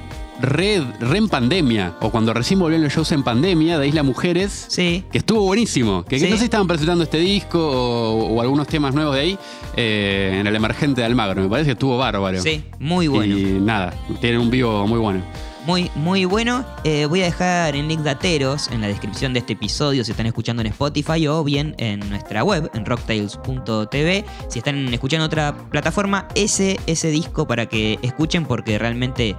re, 0.42 0.82
re 1.00 1.18
en 1.18 1.30
pandemia, 1.30 1.94
o 2.02 2.10
cuando 2.10 2.34
recién 2.34 2.60
volvieron 2.60 2.84
los 2.84 2.94
shows 2.94 3.12
en 3.12 3.24
pandemia 3.24 3.78
de 3.80 3.88
Isla 3.88 4.04
Mujeres, 4.04 4.66
Sí. 4.70 5.04
que 5.12 5.18
estuvo 5.20 5.42
buenísimo. 5.42 6.04
Que, 6.04 6.20
Sí. 6.20 6.26
no 6.26 6.32
sé 6.32 6.40
si 6.40 6.44
estaban 6.46 6.68
presentando 6.68 7.04
este 7.04 7.18
disco 7.20 7.60
o, 7.60 8.36
o 8.36 8.42
algunos 8.42 8.68
temas 8.68 8.94
nuevos 8.94 9.16
de 9.16 9.22
ahí 9.22 9.40
eh, 9.76 10.38
en 10.40 10.48
el 10.48 10.56
emergente 10.56 11.02
de 11.02 11.06
Almagro. 11.08 11.42
Me 11.42 11.50
parece 11.50 11.68
que 11.68 11.74
estuvo 11.74 11.98
bárbaro. 11.98 12.42
Sí, 12.42 12.64
muy 12.80 13.08
bueno. 13.08 13.38
Y 13.38 13.44
nada, 13.60 13.94
tienen 14.22 14.40
un 14.42 14.50
vivo 14.50 14.86
muy 14.88 15.00
bueno. 15.00 15.22
Muy, 15.66 15.90
muy 15.96 16.26
bueno. 16.26 16.64
Eh, 16.84 17.08
voy 17.08 17.22
a 17.24 17.26
dejar 17.26 17.76
el 17.76 17.88
link 17.88 18.02
de 18.02 18.12
Ateros 18.12 18.70
en 18.70 18.82
la 18.82 18.88
descripción 18.88 19.34
de 19.34 19.40
este 19.40 19.54
episodio 19.54 20.04
si 20.04 20.12
están 20.12 20.28
escuchando 20.28 20.62
en 20.62 20.68
Spotify 20.68 21.26
o 21.26 21.44
bien 21.44 21.74
en 21.80 22.08
nuestra 22.08 22.44
web, 22.44 22.70
en 22.76 22.86
rocktails.tv. 22.86 24.26
Si 24.48 24.60
están 24.60 24.94
escuchando 24.94 25.26
otra 25.26 25.56
plataforma, 25.72 26.28
ese, 26.36 26.80
ese 26.86 27.10
disco 27.10 27.48
para 27.48 27.66
que 27.66 27.98
escuchen 28.04 28.46
porque 28.46 28.78
realmente 28.78 29.36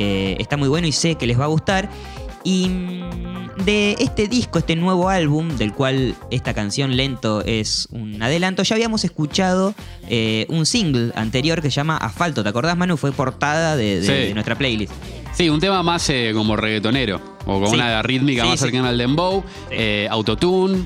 eh, 0.00 0.36
está 0.38 0.56
muy 0.56 0.68
bueno 0.68 0.86
y 0.86 0.92
sé 0.92 1.14
que 1.16 1.26
les 1.26 1.38
va 1.38 1.44
a 1.44 1.48
gustar. 1.48 1.90
Y 2.42 2.68
mm, 2.70 3.64
de 3.66 3.96
este 3.98 4.26
disco, 4.26 4.58
este 4.58 4.74
nuevo 4.74 5.10
álbum, 5.10 5.48
del 5.58 5.74
cual 5.74 6.14
esta 6.30 6.54
canción 6.54 6.96
Lento 6.96 7.42
es 7.44 7.86
un 7.92 8.22
adelanto, 8.22 8.62
ya 8.62 8.76
habíamos 8.76 9.04
escuchado 9.04 9.74
eh, 10.08 10.46
un 10.48 10.64
single 10.64 11.12
anterior 11.16 11.60
que 11.60 11.70
se 11.70 11.76
llama 11.76 11.98
Asfalto. 11.98 12.42
¿Te 12.42 12.48
acordás, 12.48 12.78
Manu? 12.78 12.96
Fue 12.96 13.12
portada 13.12 13.76
de, 13.76 14.00
de- 14.00 14.06
Sí. 14.06 14.12
de 14.28 14.34
nuestra 14.34 14.56
playlist. 14.56 14.92
Sí, 15.34 15.48
un 15.50 15.60
tema 15.60 15.82
más 15.82 16.08
eh, 16.10 16.32
como 16.34 16.56
reggaetonero, 16.56 17.20
o 17.46 17.60
con 17.60 17.68
Sí. 17.68 17.74
una 17.74 18.00
rítmica 18.02 18.42
Sí, 18.42 18.48
más 18.48 18.58
cercana 18.60 18.88
al 18.88 18.98
dembow, 18.98 19.44
eh, 19.70 20.08
autotune, 20.10 20.84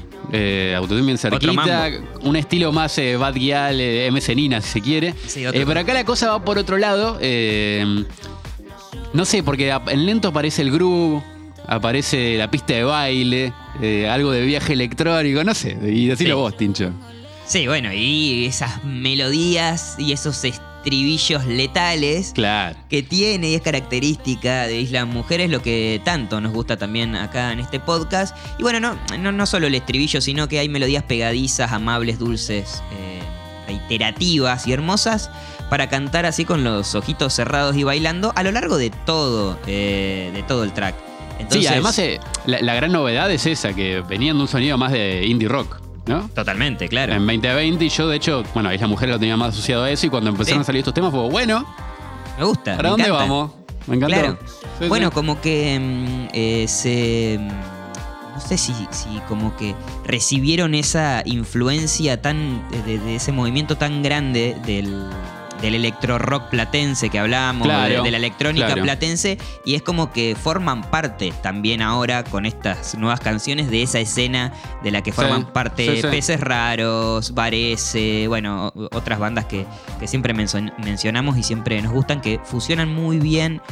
autotune 0.76 1.02
bien 1.02 1.18
cerquita, 1.18 1.90
un 2.23 2.37
estilo 2.37 2.73
más 2.73 2.99
Bad 3.18 3.37
eh, 3.37 4.09
MC 4.11 4.35
Nina, 4.35 4.61
si 4.61 4.68
se 4.71 4.80
quiere. 4.80 5.14
Pero 5.52 5.80
acá 5.80 5.94
la 5.94 6.04
cosa 6.04 6.30
va 6.30 6.44
por 6.44 6.59
otro 6.59 6.76
lado. 6.78 7.18
eh, 7.21 8.04
no 9.14 9.25
sé, 9.25 9.42
porque 9.42 9.71
en 9.88 10.06
lento 10.06 10.28
aparece 10.28 10.61
el 10.62 10.71
groove, 10.71 11.23
aparece 11.66 12.37
la 12.37 12.50
pista 12.50 12.75
de 12.75 12.85
baile, 12.85 13.52
eh, 13.80 14.09
algo 14.09 14.30
de 14.33 14.42
viaje 14.42 14.75
electrónico, 14.75 15.42
no 15.44 15.54
sé, 15.54 15.78
y 15.83 16.06
decirlo 16.06 16.35
Sí. 16.35 16.40
vos, 16.40 16.56
Tincho. 16.56 16.90
Sí, 17.47 17.66
bueno, 17.66 17.92
y 17.92 18.47
esas 18.47 18.85
melodías 18.85 19.97
y 19.99 20.12
esos 20.12 20.42
estribillos 20.44 21.44
letales 21.47 22.33
Claro. 22.35 22.76
que 22.88 23.02
tiene 23.02 23.50
y 23.50 23.54
es 23.54 23.62
característica 23.62 24.66
de 24.66 24.80
Isla 24.80 25.04
Mujeres, 25.04 25.50
lo 25.50 25.62
que 25.62 26.00
tanto 26.04 26.40
nos 26.40 26.52
gusta 26.52 26.76
también 26.76 27.14
acá 27.16 27.52
en 27.52 27.61
este 27.61 27.80
podcast. 27.80 28.37
Y 28.59 28.62
bueno, 28.62 28.80
no, 28.80 28.99
no, 29.18 29.30
no 29.33 29.47
solo 29.47 29.66
el 29.66 29.75
estribillo, 29.75 30.21
sino 30.21 30.49
que 30.49 30.59
hay 30.59 30.68
melodías 30.68 31.02
pegadizas, 31.04 31.73
amables, 31.73 32.18
dulces, 32.18 32.83
eh, 32.92 33.21
reiterativas 33.66 34.66
y 34.66 34.73
hermosas 34.73 35.30
para 35.71 35.88
cantar 35.88 36.26
así 36.26 36.44
con 36.44 36.64
los 36.64 36.94
ojitos 36.94 37.33
cerrados 37.35 37.76
y 37.76 37.83
bailando 37.85 38.33
a 38.37 38.42
lo 38.42 38.52
largo 38.52 38.76
de 38.76 38.90
todo, 38.90 39.59
eh, 39.66 40.30
de 40.35 40.42
todo 40.44 40.64
el 40.64 40.73
track. 40.73 40.94
Entonces, 41.38 41.62
sí, 41.62 41.66
además 41.66 41.99
eh, 41.99 42.21
la, 42.47 42.61
la 42.61 42.75
gran 42.75 42.92
novedad 42.92 43.30
es 43.30 43.44
esa, 43.47 43.73
que 43.75 44.02
venían 44.09 44.37
de 44.37 44.42
un 44.42 44.49
sonido 44.49 44.78
más 44.78 44.92
de 44.92 45.26
indie 45.26 45.49
rock, 45.49 45.80
¿no? 46.06 46.28
Totalmente, 46.28 46.88
claro. 46.88 47.12
En 47.12 47.26
2020 47.26 47.85
y 47.85 47.88
yo 47.88 48.09
de 48.09 48.16
hecho, 48.16 48.44
bueno, 48.54 48.68
ahí 48.68 48.78
la 48.78 48.87
mujer 48.87 49.09
lo 49.09 49.18
tenía 49.18 49.37
más 49.37 49.50
asociado 49.54 49.85
a 49.85 49.90
eso 49.90 50.06
y 50.06 50.11
cuando 50.11 50.30
empezaron 50.30 50.61
Sí. 50.61 50.62
a 50.62 50.66
salir 50.66 50.78
estos 50.80 50.94
temas 50.94 51.11
fue, 51.11 51.28
bueno, 51.28 51.66
Me 52.38 52.44
gusta. 52.44 52.76
¿para 52.76 52.83
me 52.85 52.88
dónde 52.90 53.04
encanta. 53.06 53.23
vamos? 53.25 53.50
Me 53.87 53.97
encantó. 53.97 54.16
Claro. 54.16 54.38
Sí, 54.80 54.88
bueno, 54.88 55.09
sí. 55.09 55.14
como 55.14 55.40
que 55.40 55.78
mm, 55.80 56.28
eh, 56.33 56.66
se. 56.68 57.38
mm, 57.40 57.49
No 58.35 58.40
sé 58.40 58.56
si, 58.59 58.73
si 58.90 59.21
como 59.28 59.56
que 59.56 59.75
recibieron 60.06 60.75
esa 60.75 61.23
influencia 61.25 62.21
tan. 62.23 62.62
de, 62.87 62.99
de 62.99 63.16
ese 63.16 63.30
movimiento 63.33 63.76
tan 63.76 64.02
grande 64.02 64.56
del. 64.66 65.09
Del 65.61 65.75
electro 65.76 66.18
rock 66.18 66.50
platense 66.50 67.08
que 67.08 67.18
hablábamos, 67.18 67.66
Claro, 67.68 67.94
de, 67.99 68.02
de 68.02 68.11
la 68.11 68.16
electrónica 68.18 68.66
claro. 68.66 68.82
platense, 68.82 69.38
y 69.64 69.76
es 69.76 69.82
como 69.82 70.12
que 70.12 70.37
forman 70.38 70.82
parte 70.90 71.32
también 71.42 71.80
ahora 71.80 72.23
con 72.25 72.44
estas 72.44 72.96
nuevas 72.99 73.20
canciones 73.20 73.70
de 73.70 73.82
esa 73.82 73.99
escena 73.99 74.52
de 74.82 74.90
la 74.90 75.02
que 75.02 75.11
Sí, 75.12 75.16
forman 75.16 75.52
parte 75.52 75.96
sí, 75.96 76.02
sí. 76.02 76.08
Peces 76.08 76.40
Raros, 76.40 77.32
Varese, 77.32 78.26
bueno, 78.28 78.73
o- 78.75 78.88
otras 78.94 79.18
bandas 79.18 79.46
que, 79.46 79.64
que 79.99 80.06
siempre 80.06 80.34
menso- 80.34 80.73
mencionamos 80.84 81.38
y 81.38 81.42
siempre 81.42 81.80
nos 81.80 81.92
gustan, 81.92 82.20
que 82.20 82.40
fusionan 82.44 82.92
muy 82.92 83.18
bien 83.18 83.62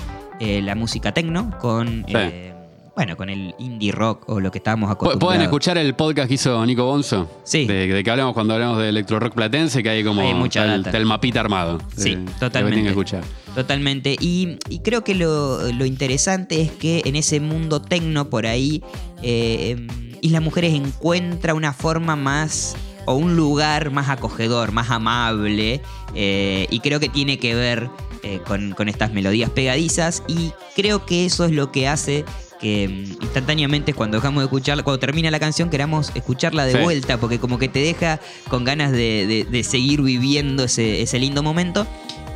eh, 0.40 0.62
la 0.62 0.74
música 0.74 1.12
techno 1.12 1.50
con, 1.60 2.04
eh, 2.08 2.54
bueno, 2.94 3.16
con 3.16 3.30
el 3.30 3.54
indie 3.58 3.90
rock 3.92 4.28
o 4.28 4.38
lo 4.40 4.50
que 4.50 4.58
estábamos 4.58 4.90
acostumbrados. 4.90 5.20
Pueden 5.20 5.40
escuchar 5.42 5.78
el 5.78 5.94
podcast 5.94 6.28
que 6.28 6.34
hizo 6.34 6.64
Nico 6.66 6.84
Bonzo. 6.84 7.28
Sí. 7.44 7.66
De, 7.66 7.86
de 7.86 8.04
que 8.04 8.10
hablamos 8.10 8.34
cuando 8.34 8.54
hablamos 8.54 8.78
de 8.78 8.88
electro 8.90 9.18
rock 9.18 9.34
platense, 9.34 9.82
que 9.82 9.88
hay 9.90 10.04
como 10.04 10.20
Hay 10.22 10.34
mucha 10.34 10.64
data. 10.66 10.98
mapita 11.00 11.40
armado. 11.40 11.78
Sí, 11.96 12.10
Eh, 12.12 12.24
Lo 12.24 12.32
totalmente. 12.38 12.76
que 12.78 12.82
que 12.84 12.88
escuchar. 12.90 13.24
Totalmente. 13.54 14.16
Y, 14.20 14.58
y 14.68 14.80
creo 14.80 15.04
que 15.04 15.14
lo, 15.14 15.72
lo 15.72 15.84
interesante 15.86 16.60
es 16.60 16.70
que 16.70 17.02
en 17.04 17.16
ese 17.16 17.40
mundo 17.40 17.80
tecno 17.80 18.28
por 18.28 18.46
ahí, 18.46 18.82
eh, 19.22 19.70
em, 19.78 19.88
Isla 20.20 20.40
Mujeres 20.40 20.74
encuentra 20.74 21.54
una 21.54 21.72
forma 21.72 22.14
más 22.16 22.76
o 23.06 23.14
un 23.14 23.34
lugar 23.36 23.90
más 23.90 24.08
acogedor, 24.10 24.72
más 24.72 24.90
amable. 24.90 25.80
eh, 26.14 26.66
y 26.70 26.80
creo 26.80 27.00
que 27.00 27.08
tiene 27.08 27.38
que 27.38 27.54
ver 27.54 27.88
eh, 28.22 28.40
con, 28.46 28.72
con 28.72 28.88
estas 28.88 29.12
melodías 29.12 29.50
pegadizas. 29.50 30.22
Y 30.28 30.52
creo 30.76 31.04
que 31.06 31.24
eso 31.24 31.44
es 31.46 31.50
lo 31.52 31.72
que 31.72 31.88
hace 31.88 32.24
que 32.62 32.88
mm, 32.88 33.22
instantáneamente 33.24 33.92
cuando 33.92 34.16
dejamos 34.16 34.40
de 34.40 34.46
escucharla, 34.46 34.82
cuando 34.84 34.98
termina 35.00 35.30
la 35.30 35.38
canción, 35.40 35.68
queramos 35.68 36.12
escucharla 36.14 36.64
de 36.64 36.72
Sí. 36.72 36.78
vuelta, 36.78 37.18
porque 37.18 37.38
como 37.38 37.58
que 37.58 37.68
te 37.68 37.80
deja 37.80 38.20
con 38.48 38.64
ganas 38.64 38.92
de, 38.92 39.26
de- 39.26 39.44
de 39.50 39.64
seguir 39.64 40.00
viviendo 40.00 40.64
ese, 40.64 41.02
ese 41.02 41.18
lindo 41.18 41.42
momento. 41.42 41.86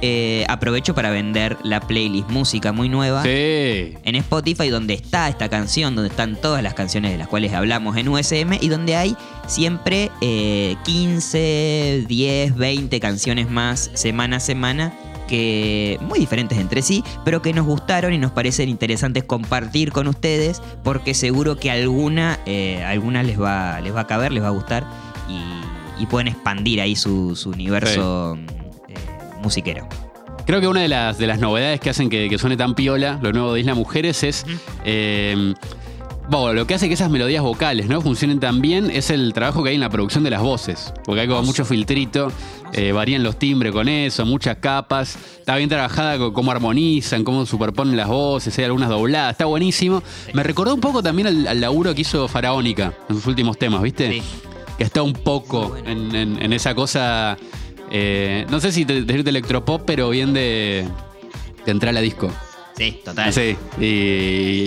Eh, 0.03 0.45
aprovecho 0.51 0.95
para 0.95 1.09
vender 1.09 1.57
la 1.63 1.81
playlist 1.81 2.29
música 2.29 2.71
muy 2.71 2.91
nueva 2.91 3.23
Sí. 3.23 3.29
en 4.05 4.15
Spotify 4.17 4.69
donde 4.69 4.93
está 4.93 5.27
esta 5.31 5.49
canción, 5.49 5.95
donde 5.95 6.11
están 6.11 6.37
todas 6.39 6.63
las 6.63 6.75
canciones 6.75 7.13
de 7.13 7.17
las 7.19 7.29
cuales 7.29 7.55
hablamos 7.55 7.97
en 7.97 8.07
USM 8.09 8.59
y 8.61 8.69
donde 8.69 8.95
hay 8.95 9.17
siempre 9.49 10.11
eh, 10.21 10.77
15, 10.85 12.05
10, 12.09 12.57
20 12.57 13.01
canciones 13.01 13.51
más 13.51 13.91
semana 13.95 14.37
a 14.37 14.41
semana 14.41 14.93
que 15.27 15.99
muy 16.01 16.19
diferentes 16.19 16.59
entre 16.59 16.83
sí, 16.83 17.05
pero 17.25 17.43
que 17.43 17.53
nos 17.53 17.67
gustaron 17.67 18.13
y 18.13 18.19
nos 18.19 18.33
parecen 18.33 18.69
interesantes 18.69 19.25
compartir 19.25 19.93
con 19.93 20.07
ustedes 20.09 20.63
porque 20.83 21.15
seguro 21.15 21.57
que 21.57 21.71
alguna, 21.71 22.41
eh, 22.47 22.83
alguna 22.85 23.23
les 23.23 23.41
va, 23.41 23.81
les 23.81 23.95
va 23.95 24.01
a 24.01 24.07
caber, 24.07 24.33
les 24.33 24.43
va 24.43 24.49
a 24.49 24.53
gustar 24.53 24.87
y, 25.29 26.03
y 26.03 26.07
pueden 26.07 26.29
expandir 26.29 26.81
ahí 26.81 26.97
su, 26.97 27.37
su 27.37 27.51
universo 27.51 28.37
eh, 28.89 28.95
musiquero. 29.43 29.89
Creo 30.47 30.61
que 30.61 30.69
una 30.69 30.81
de 30.81 30.89
las, 30.89 31.19
de 31.19 31.27
las 31.27 31.41
novedades 31.41 31.81
que 31.81 31.91
hacen 31.91 32.09
que, 32.09 32.29
que 32.29 32.39
suene 32.39 32.57
tan 32.57 32.77
piola, 32.77 33.19
lo 33.21 33.33
nuevo 33.33 33.53
de 33.53 33.61
Isla 33.61 33.75
Mujeres, 33.75 34.23
es. 34.23 34.47
Eh, 34.85 35.55
bueno, 36.29 36.53
lo 36.55 36.67
que 36.67 36.75
hace 36.75 36.89
que 36.89 36.95
esas 36.95 37.11
melodías 37.11 37.43
vocales 37.43 37.89
¿no? 37.89 38.01
funcionen 38.01 38.41
tan 38.41 38.61
bien 38.61 38.91
es 38.91 39.11
el 39.11 39.33
trabajo 39.33 39.63
que 39.63 39.69
hay 39.71 39.75
en 39.77 39.81
la 39.81 39.91
producción 39.91 40.25
de 40.25 40.31
las 40.31 40.43
voces. 40.43 40.93
Porque 41.05 41.21
hay 41.21 41.29
como 41.29 41.43
mucho 41.43 41.65
filtrito, 41.65 42.33
eh, 42.73 42.91
varían 42.93 43.23
los 43.23 43.39
timbres 43.39 43.73
con 43.73 43.89
eso, 43.89 44.27
muchas 44.27 44.57
capas. 44.57 45.17
Está 45.39 45.57
bien 45.57 45.69
trabajada 45.69 46.19
con 46.19 46.33
cómo 46.33 46.51
armonizan, 46.51 47.23
cómo 47.23 47.47
superponen 47.47 47.97
las 47.97 48.09
voces, 48.09 48.59
hay 48.59 48.65
algunas 48.65 48.89
dobladas, 48.89 49.33
está 49.33 49.45
buenísimo. 49.45 50.03
Me 50.35 50.43
recordó 50.43 50.75
un 50.75 50.81
poco 50.81 51.03
también 51.03 51.29
al, 51.29 51.47
al 51.47 51.61
laburo 51.61 51.95
que 51.95 52.01
hizo 52.01 52.27
Faraónica 52.27 52.93
en 53.09 53.15
sus 53.17 53.27
últimos 53.27 53.57
temas, 53.59 53.81
¿viste? 53.83 54.11
Sí. 54.11 54.23
que 54.79 54.85
está 54.85 55.03
un 55.03 55.13
poco 55.13 55.77
en, 55.87 56.15
en- 56.15 56.43
en 56.43 56.53
esa 56.53 56.75
cosa, 56.75 57.37
eh, 57.91 58.45
no 58.51 58.59
sé 58.61 58.73
si 58.73 58.85
te- 58.85 59.03
decirte 59.03 59.31
electropop, 59.31 59.83
pero 59.87 60.11
bien 60.11 60.35
de, 60.35 60.87
de 61.65 61.71
entrar 61.73 61.91
a 61.91 61.93
la 61.95 62.01
disco. 62.01 62.31
Sí, 62.77 63.01
total. 63.05 63.33
Sí, 63.33 63.57
y, 63.81 63.85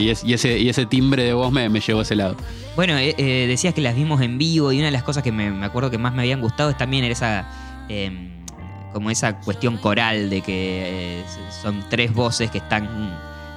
y 0.04 0.10
es- 0.10 0.24
y 0.24 0.34
ese, 0.34 0.58
y 0.58 0.68
ese 0.70 0.86
timbre 0.86 1.24
de 1.24 1.34
voz 1.34 1.52
me, 1.52 1.70
me 1.70 1.80
llevó 1.80 2.00
a 2.00 2.04
ese 2.04 2.16
lado. 2.16 2.36
Bueno, 2.76 2.98
eh, 2.98 3.14
eh, 3.18 3.46
decías 3.48 3.74
que 3.74 3.82
las 3.82 3.96
vimos 3.96 4.22
en 4.22 4.38
vivo 4.38 4.72
y 4.72 4.78
una 4.78 4.86
de 4.88 4.92
las 4.92 5.04
cosas 5.04 5.22
que 5.24 5.32
me, 5.32 5.52
me 5.52 5.66
acuerdo 5.66 5.92
que 5.92 5.98
más 5.98 6.14
me 6.14 6.22
habían 6.24 6.42
gustado 6.42 6.70
es 6.70 6.78
también 6.78 7.04
esa 7.06 7.48
em, 7.90 8.30
como 8.94 9.12
esa 9.12 9.40
cuestión 9.42 9.78
coral 9.78 10.30
de 10.30 10.42
que 10.42 11.20
eh, 11.20 11.24
son 11.62 11.84
tres 11.90 12.14
voces 12.14 12.50
que 12.50 12.58
están 12.60 12.88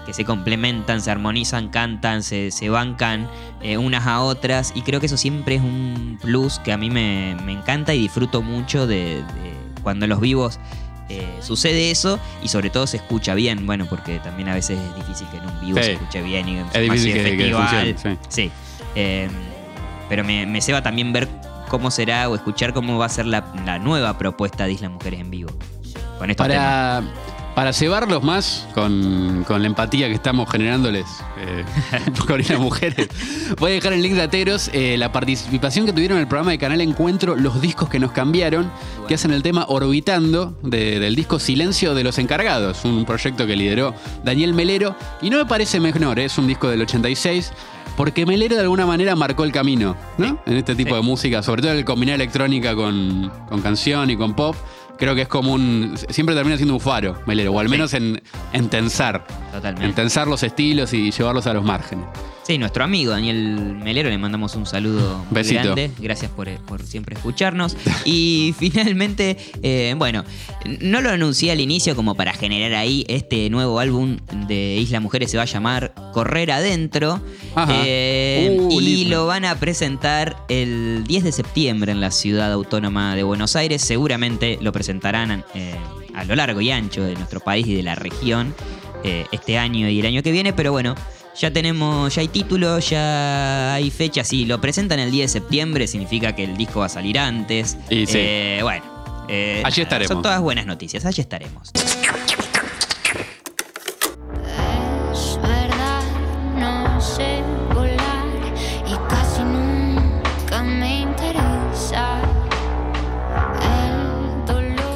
que 0.04 0.12
se 0.12 0.24
complementan, 0.24 1.00
se 1.00 1.12
armonizan, 1.12 1.68
cantan, 1.68 2.24
se, 2.24 2.50
se 2.50 2.68
bancan 2.68 3.28
eh, 3.62 3.78
unas 3.78 4.04
a 4.06 4.20
otras 4.20 4.72
y 4.74 4.82
creo 4.82 4.98
que 4.98 5.06
eso 5.06 5.16
siempre 5.16 5.54
es 5.54 5.60
un 5.62 6.18
plus 6.20 6.58
que 6.58 6.72
a 6.72 6.76
mí 6.76 6.90
me, 6.90 7.36
me 7.44 7.52
encanta 7.52 7.94
y 7.94 8.00
disfruto 8.00 8.42
mucho 8.42 8.88
de, 8.88 9.18
de 9.22 9.54
cuando 9.84 10.08
los 10.08 10.20
vivos 10.20 10.58
eh, 11.08 11.38
sucede 11.40 11.90
eso 11.90 12.18
y 12.42 12.48
sobre 12.48 12.70
todo 12.70 12.86
se 12.86 12.96
escucha 12.98 13.34
bien, 13.34 13.66
bueno, 13.66 13.86
porque 13.88 14.18
también 14.20 14.48
a 14.48 14.54
veces 14.54 14.78
es 14.78 14.96
difícil 14.96 15.26
que 15.28 15.36
en 15.38 15.46
un 15.46 15.60
vivo 15.60 15.78
Sí. 15.78 15.84
se 15.84 15.92
escuche 15.92 16.22
bien 16.22 16.48
y 16.48 16.58
en 16.58 16.66
Es 16.72 16.82
difícil 16.82 17.12
que- 17.14 17.22
que 17.22 17.36
festival. 17.36 17.68
funcione, 17.94 17.98
sí. 17.98 18.18
Sí. 18.28 18.50
Eh, 18.94 19.28
pero 20.08 20.24
me, 20.24 20.46
me 20.46 20.60
ceba 20.60 20.82
también 20.82 21.12
ver 21.12 21.28
cómo 21.68 21.90
será 21.90 22.28
o 22.28 22.34
escuchar 22.34 22.72
cómo 22.74 22.98
va 22.98 23.06
a 23.06 23.08
ser 23.08 23.26
la, 23.26 23.44
la 23.64 23.78
nueva 23.78 24.18
propuesta 24.18 24.66
de 24.66 24.72
Isla 24.72 24.88
Mujeres 24.90 25.20
en 25.20 25.30
vivo. 25.30 25.50
Con 26.18 26.30
estos 26.30 26.46
temas. 26.46 27.04
Para, 27.54 27.72
cebarlos 27.72 28.22
más 28.22 28.66
con, 28.74 29.44
con 29.46 29.60
la 29.60 29.66
empatía 29.68 30.08
que 30.08 30.14
estamos 30.14 30.50
generándoles 30.50 31.04
eh, 31.38 31.64
con 32.26 32.38
las 32.40 32.58
mujeres, 32.58 33.08
voy 33.58 33.72
a 33.72 33.74
dejar 33.74 33.92
el 33.92 34.02
link 34.02 34.14
de 34.14 34.22
Ateros, 34.22 34.70
eh, 34.72 34.96
la 34.96 35.12
participación 35.12 35.84
que 35.86 35.92
tuvieron 35.92 36.16
en 36.18 36.22
el 36.22 36.28
programa 36.28 36.50
de 36.52 36.58
Canal 36.58 36.80
Encuentro, 36.80 37.36
los 37.36 37.60
discos 37.60 37.88
que 37.88 37.98
nos 37.98 38.12
cambiaron, 38.12 38.70
que 39.06 39.14
hacen 39.14 39.32
el 39.32 39.42
tema 39.42 39.66
Orbitando 39.68 40.56
de- 40.62 40.98
del 40.98 41.14
disco 41.14 41.38
Silencio 41.38 41.94
de 41.94 42.04
los 42.04 42.18
Encargados, 42.18 42.84
un 42.84 43.04
proyecto 43.04 43.46
que 43.46 43.54
lideró 43.56 43.94
Daniel 44.24 44.54
Melero. 44.54 44.96
Y 45.20 45.28
no 45.30 45.38
me 45.38 45.46
parece 45.46 45.78
menor, 45.80 46.18
eh, 46.18 46.24
es 46.24 46.38
un 46.38 46.46
disco 46.46 46.68
del 46.68 46.80
86. 46.82 47.52
Porque 47.96 48.24
Melero 48.24 48.54
de 48.56 48.62
alguna 48.62 48.86
manera 48.86 49.14
marcó 49.14 49.44
el 49.44 49.52
camino, 49.52 49.94
¿no? 50.16 50.38
En 50.46 50.56
este 50.56 50.74
tipo 50.74 50.90
Sí. 50.90 50.96
de 50.96 51.02
música, 51.02 51.42
sobre 51.42 51.60
todo 51.60 51.72
el 51.72 51.84
combinar 51.84 52.14
electrónica 52.14 52.74
con, 52.74 53.30
con 53.50 53.60
canción 53.60 54.08
y 54.08 54.16
con 54.16 54.32
pop. 54.32 54.56
Creo 54.98 55.14
que 55.14 55.22
es 55.22 55.28
como 55.28 55.52
un. 55.52 55.94
Siempre 56.08 56.34
termina 56.34 56.56
siendo 56.56 56.74
un 56.74 56.80
faro, 56.80 57.20
Melero, 57.26 57.52
o 57.52 57.60
al 57.60 57.68
menos 57.68 57.94
en, 57.94 58.22
en 58.52 58.68
tensar. 58.68 59.26
Totalmente. 59.52 59.86
En 59.86 59.94
tensar 59.94 60.28
los 60.28 60.42
estilos 60.42 60.92
y 60.92 61.10
llevarlos 61.10 61.46
a 61.46 61.54
los 61.54 61.64
márgenes. 61.64 62.06
Sí, 62.44 62.58
nuestro 62.58 62.82
amigo 62.82 63.12
Daniel 63.12 63.76
Melero, 63.84 64.10
le 64.10 64.18
mandamos 64.18 64.56
un 64.56 64.66
saludo 64.66 65.18
muy 65.30 65.34
Besito. 65.42 65.62
grande. 65.62 65.92
Gracias 66.00 66.28
por, 66.32 66.50
por 66.62 66.82
siempre 66.82 67.14
escucharnos. 67.14 67.76
Y 68.04 68.52
finalmente, 68.58 69.36
eh, 69.62 69.94
bueno, 69.96 70.24
no 70.80 71.00
lo 71.00 71.10
anuncié 71.10 71.52
al 71.52 71.60
inicio 71.60 71.94
como 71.94 72.16
para 72.16 72.32
generar 72.32 72.74
ahí 72.74 73.04
este 73.06 73.48
nuevo 73.48 73.78
álbum 73.78 74.16
de 74.48 74.76
Isla 74.80 74.98
Mujeres 74.98 75.30
se 75.30 75.36
va 75.36 75.44
a 75.44 75.46
llamar 75.46 75.94
Correr 76.12 76.50
Adentro. 76.50 77.20
Ajá. 77.54 77.72
Eh, 77.86 78.58
Uh, 78.60 78.72
y 78.72 78.80
lindo. 78.80 79.16
lo 79.20 79.26
van 79.26 79.44
a 79.44 79.54
presentar 79.60 80.36
el 80.48 81.04
10 81.06 81.24
de 81.24 81.32
septiembre 81.32 81.92
en 81.92 82.00
la 82.00 82.10
ciudad 82.10 82.50
autónoma 82.52 83.14
de 83.14 83.22
Buenos 83.22 83.54
Aires. 83.54 83.82
Seguramente 83.82 84.58
lo 84.60 84.72
presentarán 84.72 85.44
eh, 85.54 85.74
a 86.14 86.24
lo 86.24 86.34
largo 86.34 86.60
y 86.60 86.70
ancho 86.72 87.04
de 87.04 87.14
nuestro 87.14 87.38
país 87.40 87.66
y 87.68 87.74
de 87.74 87.82
la 87.84 87.94
región 87.94 88.52
eh, 89.04 89.26
este 89.30 89.58
año 89.58 89.88
y 89.88 90.00
el 90.00 90.06
año 90.06 90.22
que 90.24 90.32
viene. 90.32 90.52
Pero 90.52 90.72
bueno, 90.72 90.94
ya 91.38 91.50
tenemos, 91.52 92.14
ya 92.14 92.20
hay 92.20 92.28
título, 92.28 92.78
ya 92.78 93.74
hay 93.74 93.90
fecha. 93.90 94.24
Si 94.24 94.44
lo 94.44 94.60
presentan 94.60 94.98
el 95.00 95.10
10 95.10 95.24
de 95.32 95.40
septiembre, 95.40 95.86
significa 95.86 96.34
que 96.34 96.44
el 96.44 96.56
disco 96.56 96.80
va 96.80 96.86
a 96.86 96.90
salir 96.90 97.18
antes. 97.18 97.76
Y 97.90 98.06
sí. 98.06 98.18
Eh, 98.18 98.60
bueno. 98.62 98.84
eh, 99.28 99.62
Allí 99.64 99.82
estaremos. 99.82 100.08
Son 100.12 100.22
todas 100.22 100.40
buenas 100.40 100.66
noticias, 100.66 101.04
allí 101.04 101.20
estaremos. 101.22 101.70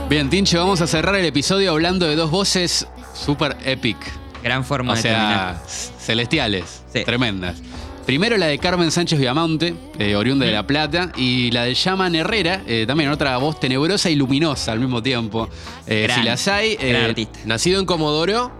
Bien, 0.08 0.30
Tincho, 0.30 0.58
vamos 0.58 0.80
a 0.80 0.86
cerrar 0.86 1.16
el 1.16 1.24
episodio 1.26 1.72
hablando 1.72 2.06
de 2.06 2.14
dos 2.16 2.30
voces 2.30 2.86
super 3.12 3.56
epic. 3.64 3.96
Gran 4.46 4.64
forma 4.64 4.92
O 4.92 4.96
de 4.96 5.02
sea, 5.02 5.12
terminar. 5.18 5.62
celestiales, 5.98 6.82
Sí. 6.92 7.02
tremendas. 7.04 7.56
Primero 8.06 8.36
la 8.36 8.46
de 8.46 8.58
Carmen 8.58 8.92
Sánchez 8.92 9.18
Viamonte, 9.18 9.74
eh, 9.98 10.14
oriunda 10.14 10.46
de 10.46 10.52
La 10.52 10.64
Plata, 10.64 11.10
y 11.16 11.50
la 11.50 11.64
de 11.64 11.74
Yaman 11.74 12.14
Herrera, 12.14 12.62
eh, 12.64 12.84
también 12.86 13.10
otra 13.10 13.36
voz 13.38 13.58
tenebrosa 13.58 14.08
y 14.08 14.14
luminosa 14.14 14.70
al 14.70 14.78
mismo 14.78 15.02
tiempo. 15.02 15.48
Eh, 15.88 16.02
Gran, 16.04 16.20
si 16.20 16.24
las 16.24 16.46
hay, 16.46 16.76
gran 16.76 16.94
eh, 16.94 17.04
artista. 17.06 17.40
nacido 17.44 17.80
en 17.80 17.86
Comodoro, 17.86 18.52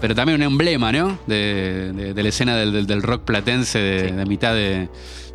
pero 0.00 0.14
también 0.14 0.36
un 0.40 0.46
emblema, 0.50 0.90
¿no? 0.92 1.18
De, 1.26 1.92
de- 1.92 2.14
de 2.14 2.22
la 2.22 2.28
escena 2.30 2.56
del, 2.56 2.72
del- 2.72 2.86
del 2.86 3.02
rock 3.02 3.24
platense 3.24 3.78
de 3.78 4.24
mitad 4.24 4.54
de, 4.54 4.88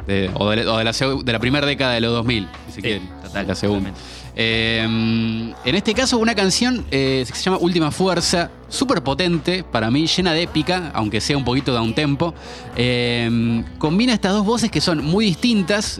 de- 0.07 0.29
o, 0.33 0.49
de, 0.49 0.67
o 0.67 0.77
de 0.77 0.83
la, 0.83 0.91
de 0.91 1.31
la 1.31 1.39
primera 1.39 1.65
década 1.65 1.93
de 1.93 2.01
los 2.01 2.11
2000, 2.13 2.47
si 2.67 2.73
se 2.73 2.81
quiere. 2.81 3.01
la 3.47 3.55
segunda. 3.55 3.91
Eh, 4.35 4.81
en 4.83 5.75
este 5.75 5.93
caso, 5.93 6.17
una 6.17 6.33
canción 6.35 6.85
eh, 6.91 7.23
que 7.27 7.35
se 7.35 7.43
llama 7.43 7.57
Última 7.59 7.91
Fuerza, 7.91 8.49
súper 8.69 9.01
potente, 9.03 9.63
para 9.63 9.91
mí, 9.91 10.07
llena 10.07 10.33
de 10.33 10.43
épica, 10.43 10.91
aunque 10.93 11.19
sea 11.21 11.37
un 11.37 11.43
poquito 11.43 11.73
da 11.73 11.81
un 11.81 11.93
tempo. 11.93 12.33
Eh, 12.75 13.63
combina 13.77 14.13
estas 14.13 14.31
dos 14.33 14.45
voces 14.45 14.71
que 14.71 14.81
son 14.81 15.03
muy 15.03 15.25
distintas. 15.25 15.99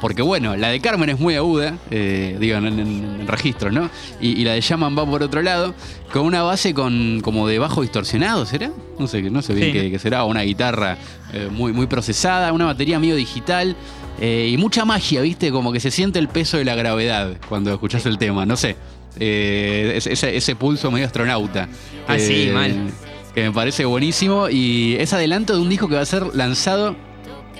Porque 0.00 0.22
bueno, 0.22 0.56
la 0.56 0.68
de 0.68 0.80
Carmen 0.80 1.10
es 1.10 1.18
muy 1.20 1.34
aguda, 1.34 1.76
eh, 1.90 2.36
digo, 2.40 2.56
en, 2.58 2.66
en- 2.66 2.78
en 3.20 3.26
registro, 3.28 3.70
¿no? 3.70 3.90
Y, 4.20 4.40
y 4.40 4.44
la 4.44 4.52
de 4.54 4.60
Yaman 4.60 4.96
va 4.98 5.04
por 5.06 5.22
otro 5.22 5.42
lado, 5.42 5.74
con 6.12 6.22
una 6.22 6.42
base 6.42 6.72
con 6.74 7.20
como 7.22 7.46
de 7.46 7.58
bajo 7.58 7.82
distorsionado, 7.82 8.46
¿será? 8.46 8.70
No 8.98 9.06
sé, 9.06 9.22
no 9.22 9.42
sé 9.42 9.54
bien 9.54 9.68
Sí. 9.68 9.72
qué, 9.78 9.90
qué 9.90 9.98
será, 9.98 10.24
o 10.24 10.28
una 10.28 10.42
guitarra 10.42 10.96
eh, 11.32 11.48
muy, 11.50 11.72
muy 11.72 11.86
procesada, 11.86 12.52
una 12.52 12.64
batería 12.66 12.98
medio 12.98 13.14
digital. 13.16 13.76
eh, 14.22 14.48
y 14.52 14.56
mucha 14.58 14.84
magia, 14.84 15.22
¿viste? 15.22 15.50
Como 15.50 15.72
que 15.72 15.80
se 15.80 15.90
siente 15.90 16.18
el 16.18 16.28
peso 16.28 16.58
de 16.58 16.64
la 16.64 16.74
gravedad 16.74 17.36
cuando 17.48 17.72
escuchás 17.72 18.04
el 18.06 18.18
tema, 18.18 18.44
no 18.44 18.56
sé. 18.56 18.76
Eh, 19.18 19.92
ese, 19.96 20.36
ese- 20.36 20.56
pulso 20.56 20.90
medio 20.90 21.06
astronauta. 21.06 21.68
Ah, 22.06 22.18
sí, 22.18 22.50
mal. 22.52 22.90
Que 23.34 23.42
me 23.44 23.52
parece 23.52 23.84
buenísimo. 23.84 24.48
Y 24.50 24.96
es 24.98 25.12
adelanto 25.12 25.54
de 25.54 25.60
un 25.60 25.68
disco 25.68 25.88
que 25.88 25.94
va 25.94 26.00
a 26.02 26.06
ser 26.06 26.34
lanzado 26.34 26.96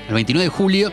el 0.08 0.14
29 0.14 0.44
de 0.44 0.48
julio. 0.50 0.92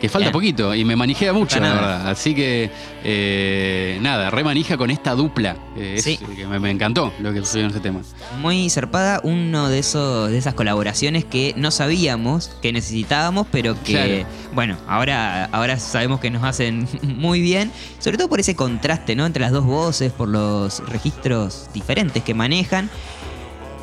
Que 0.00 0.08
falta 0.08 0.26
Bien. 0.28 0.32
poquito 0.32 0.74
y 0.74 0.84
me 0.84 0.96
manijea 0.96 1.32
mucho, 1.32 1.60
la 1.60 1.74
verdad. 1.74 2.08
Así 2.08 2.34
que, 2.34 2.70
eh, 3.04 3.98
nada, 4.00 4.30
re 4.30 4.42
manija 4.42 4.76
con 4.78 4.90
esta 4.90 5.14
dupla. 5.14 5.56
Eh, 5.76 5.96
es- 5.98 6.04
Sí. 6.04 6.18
que 6.36 6.46
me, 6.46 6.58
me 6.58 6.70
encantó 6.70 7.12
lo 7.20 7.32
que 7.32 7.40
sucedió 7.40 7.66
en 7.66 7.70
ese 7.70 7.80
tema. 7.80 8.00
Muy 8.40 8.70
zarpada, 8.70 9.20
uno 9.24 9.68
de 9.68 9.78
esos 9.78 10.30
de 10.30 10.38
esas 10.38 10.54
colaboraciones 10.54 11.24
que 11.24 11.52
no 11.56 11.70
sabíamos 11.70 12.50
que 12.62 12.72
necesitábamos, 12.72 13.46
pero 13.52 13.74
que 13.84 13.92
Claro. 13.92 14.26
bueno, 14.54 14.76
ahora 14.88 15.44
ahora 15.52 15.78
sabemos 15.78 16.18
que 16.20 16.30
nos 16.30 16.44
hacen 16.44 16.88
muy 17.02 17.40
bien, 17.42 17.70
sobre 17.98 18.16
todo 18.16 18.28
por 18.28 18.40
ese 18.40 18.56
contraste, 18.56 19.14
¿no? 19.16 19.26
entre 19.26 19.42
las 19.42 19.52
dos 19.52 19.64
voces, 19.66 20.12
por 20.12 20.28
los 20.28 20.80
registros 20.88 21.68
diferentes 21.74 22.22
que 22.22 22.32
manejan. 22.34 22.88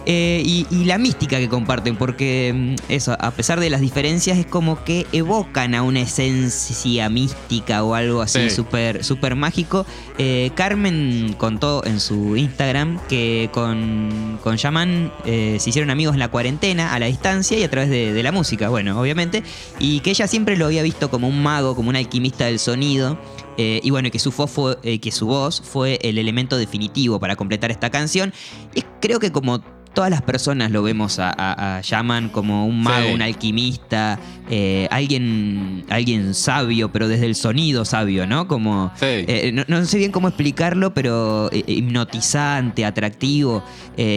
Eh, 0.09 0.41
y, 0.45 0.65
y 0.71 0.85
la 0.85 0.97
mística 0.97 1.37
que 1.37 1.49
comparten, 1.49 1.97
porque 1.97 2.53
mm, 2.55 2.75
eso, 2.87 3.17
a 3.19 3.31
pesar 3.31 3.59
de 3.59 3.69
las 3.69 3.81
diferencias, 3.81 4.37
es 4.37 4.45
como 4.45 4.81
que 4.85 5.05
evocan 5.11 5.75
a 5.75 5.81
una 5.81 5.99
esencia 5.99 7.09
mística 7.09 7.83
o 7.83 7.93
algo 7.93 8.21
así 8.21 8.49
Sí. 8.49 8.55
súper 8.55 9.03
súper 9.03 9.35
mágico. 9.35 9.85
Eh, 10.17 10.51
Carmen 10.55 11.35
contó 11.37 11.83
en 11.85 11.99
su 11.99 12.37
Instagram 12.37 12.99
que 13.09 13.49
con, 13.51 14.39
con 14.43 14.55
Yaman 14.55 15.11
eh, 15.25 15.57
se 15.59 15.71
hicieron 15.71 15.89
amigos 15.89 16.13
en 16.13 16.19
la 16.19 16.29
cuarentena, 16.29 16.93
a 16.93 16.99
la 16.99 17.07
distancia 17.07 17.59
y 17.59 17.63
a 17.63 17.69
través 17.69 17.89
de, 17.89 18.13
de 18.13 18.23
la 18.23 18.31
música, 18.31 18.69
bueno, 18.69 18.97
obviamente, 19.01 19.43
y 19.77 19.99
que 19.99 20.11
ella 20.11 20.27
siempre 20.27 20.55
lo 20.55 20.67
había 20.67 20.83
visto 20.83 21.09
como 21.09 21.27
un 21.27 21.43
mago, 21.43 21.75
como 21.75 21.89
un 21.89 21.97
alquimista 21.97 22.45
del 22.45 22.59
sonido. 22.59 23.17
eh, 23.57 23.81
y 23.83 23.89
bueno, 23.89 24.09
que 24.11 24.19
su, 24.19 24.31
voz 24.31 24.51
fue, 24.51 24.77
eh, 24.83 24.99
que 24.99 25.11
su 25.11 25.25
voz 25.25 25.61
fue 25.61 25.99
el 26.03 26.17
elemento 26.17 26.55
definitivo 26.57 27.19
para 27.19 27.35
completar 27.35 27.71
esta 27.71 27.89
canción. 27.89 28.31
Y 28.75 28.83
creo 29.01 29.19
que 29.19 29.31
como 29.31 29.61
todas 29.97 30.11
las 30.11 30.21
personas 30.21 30.69
lo 30.69 30.83
vemos 30.83 31.17
a, 31.17 31.29
a- 31.35 31.77
a 31.77 31.81
Yaman 31.81 32.29
como 32.29 32.67
un 32.67 32.83
mago, 32.83 33.07
Sí. 33.07 33.13
un 33.15 33.21
alquimista, 33.23 34.19
eh, 34.47 34.87
alguien, 34.91 35.85
alguien 35.89 36.35
sabio, 36.35 36.91
pero 36.91 37.07
desde 37.07 37.25
el 37.25 37.33
sonido 37.33 37.83
sabio, 37.83 38.27
¿no? 38.27 38.47
Como 38.47 38.91
Sí. 38.93 39.05
eh, 39.07 39.49
no, 39.51 39.63
no 39.67 39.83
sé 39.85 39.97
bien 39.97 40.11
cómo 40.11 40.27
explicarlo, 40.27 40.93
pero 40.93 41.49
eh, 41.51 41.63
hipnotizante, 41.65 42.85
atractivo. 42.85 43.63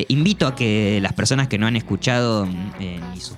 Invito 0.09 0.47
a 0.47 0.55
que 0.55 0.99
las 1.01 1.15
personas 1.15 1.49
que 1.49 1.57
no 1.57 1.67
han 1.67 1.77
escuchado 1.77 2.45
ni 2.45 3.19
su, 3.21 3.35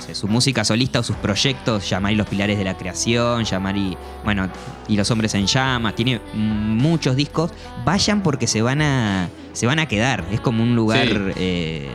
no 0.00 0.06
sé, 0.06 0.14
su 0.14 0.28
música 0.28 0.64
solista 0.64 1.00
o 1.00 1.02
sus 1.02 1.16
proyectos, 1.16 1.88
Yamar 1.90 2.12
y 2.12 2.16
los 2.16 2.26
pilares 2.26 2.56
de 2.58 2.64
la 2.64 2.76
creación, 2.76 3.44
Yamar 3.44 3.76
y, 3.76 3.96
bueno, 4.24 4.48
y 4.88 4.96
los 4.96 5.10
hombres 5.10 5.34
en 5.34 5.46
llamas, 5.46 5.94
tiene 5.94 6.20
muchos 6.34 7.16
discos, 7.16 7.50
vayan 7.84 8.22
porque 8.22 8.46
se 8.46 8.62
van 8.62 8.80
a, 8.82 9.28
se 9.52 9.66
van 9.66 9.78
a 9.78 9.86
quedar. 9.86 10.24
Es 10.32 10.40
como 10.40 10.62
un 10.62 10.74
lugar 10.74 11.06
Sí. 11.06 11.32
eh, 11.36 11.88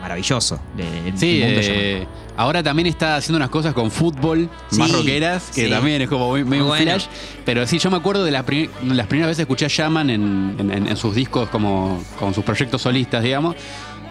maravilloso. 0.00 0.58
de- 0.76 1.12
Sí, 1.16 1.40
mundo 1.44 1.60
eh, 1.62 2.06
ahora 2.36 2.60
también 2.62 2.88
está 2.88 3.16
haciendo 3.16 3.36
unas 3.36 3.50
cosas 3.50 3.72
con 3.72 3.88
fútbol 3.90 4.48
más 4.72 4.88
Sí, 4.90 4.96
rockeras, 4.96 5.50
que 5.54 5.64
sí. 5.66 5.70
también 5.70 6.02
es 6.02 6.08
como 6.08 6.28
muy, 6.28 6.42
medio 6.44 6.64
Muy 6.64 6.72
un 6.72 6.84
bueno. 6.86 6.90
flash. 6.90 7.06
Pero 7.44 7.64
sí, 7.68 7.78
yo 7.78 7.88
me 7.90 7.98
acuerdo 7.98 8.24
de 8.24 8.32
la 8.32 8.44
pri- 8.44 8.68
las 8.84 9.06
primeras 9.06 9.28
veces 9.28 9.36
que 9.46 9.52
escuché 9.52 9.66
a 9.66 9.68
Shaman 9.68 10.10
en, 10.10 10.56
en- 10.58 10.70
en- 10.72 10.86
en 10.88 10.96
sus 10.96 11.14
discos, 11.14 11.48
como 11.50 12.02
con 12.18 12.34
sus 12.34 12.42
proyectos 12.42 12.82
solistas, 12.82 13.22
digamos, 13.22 13.54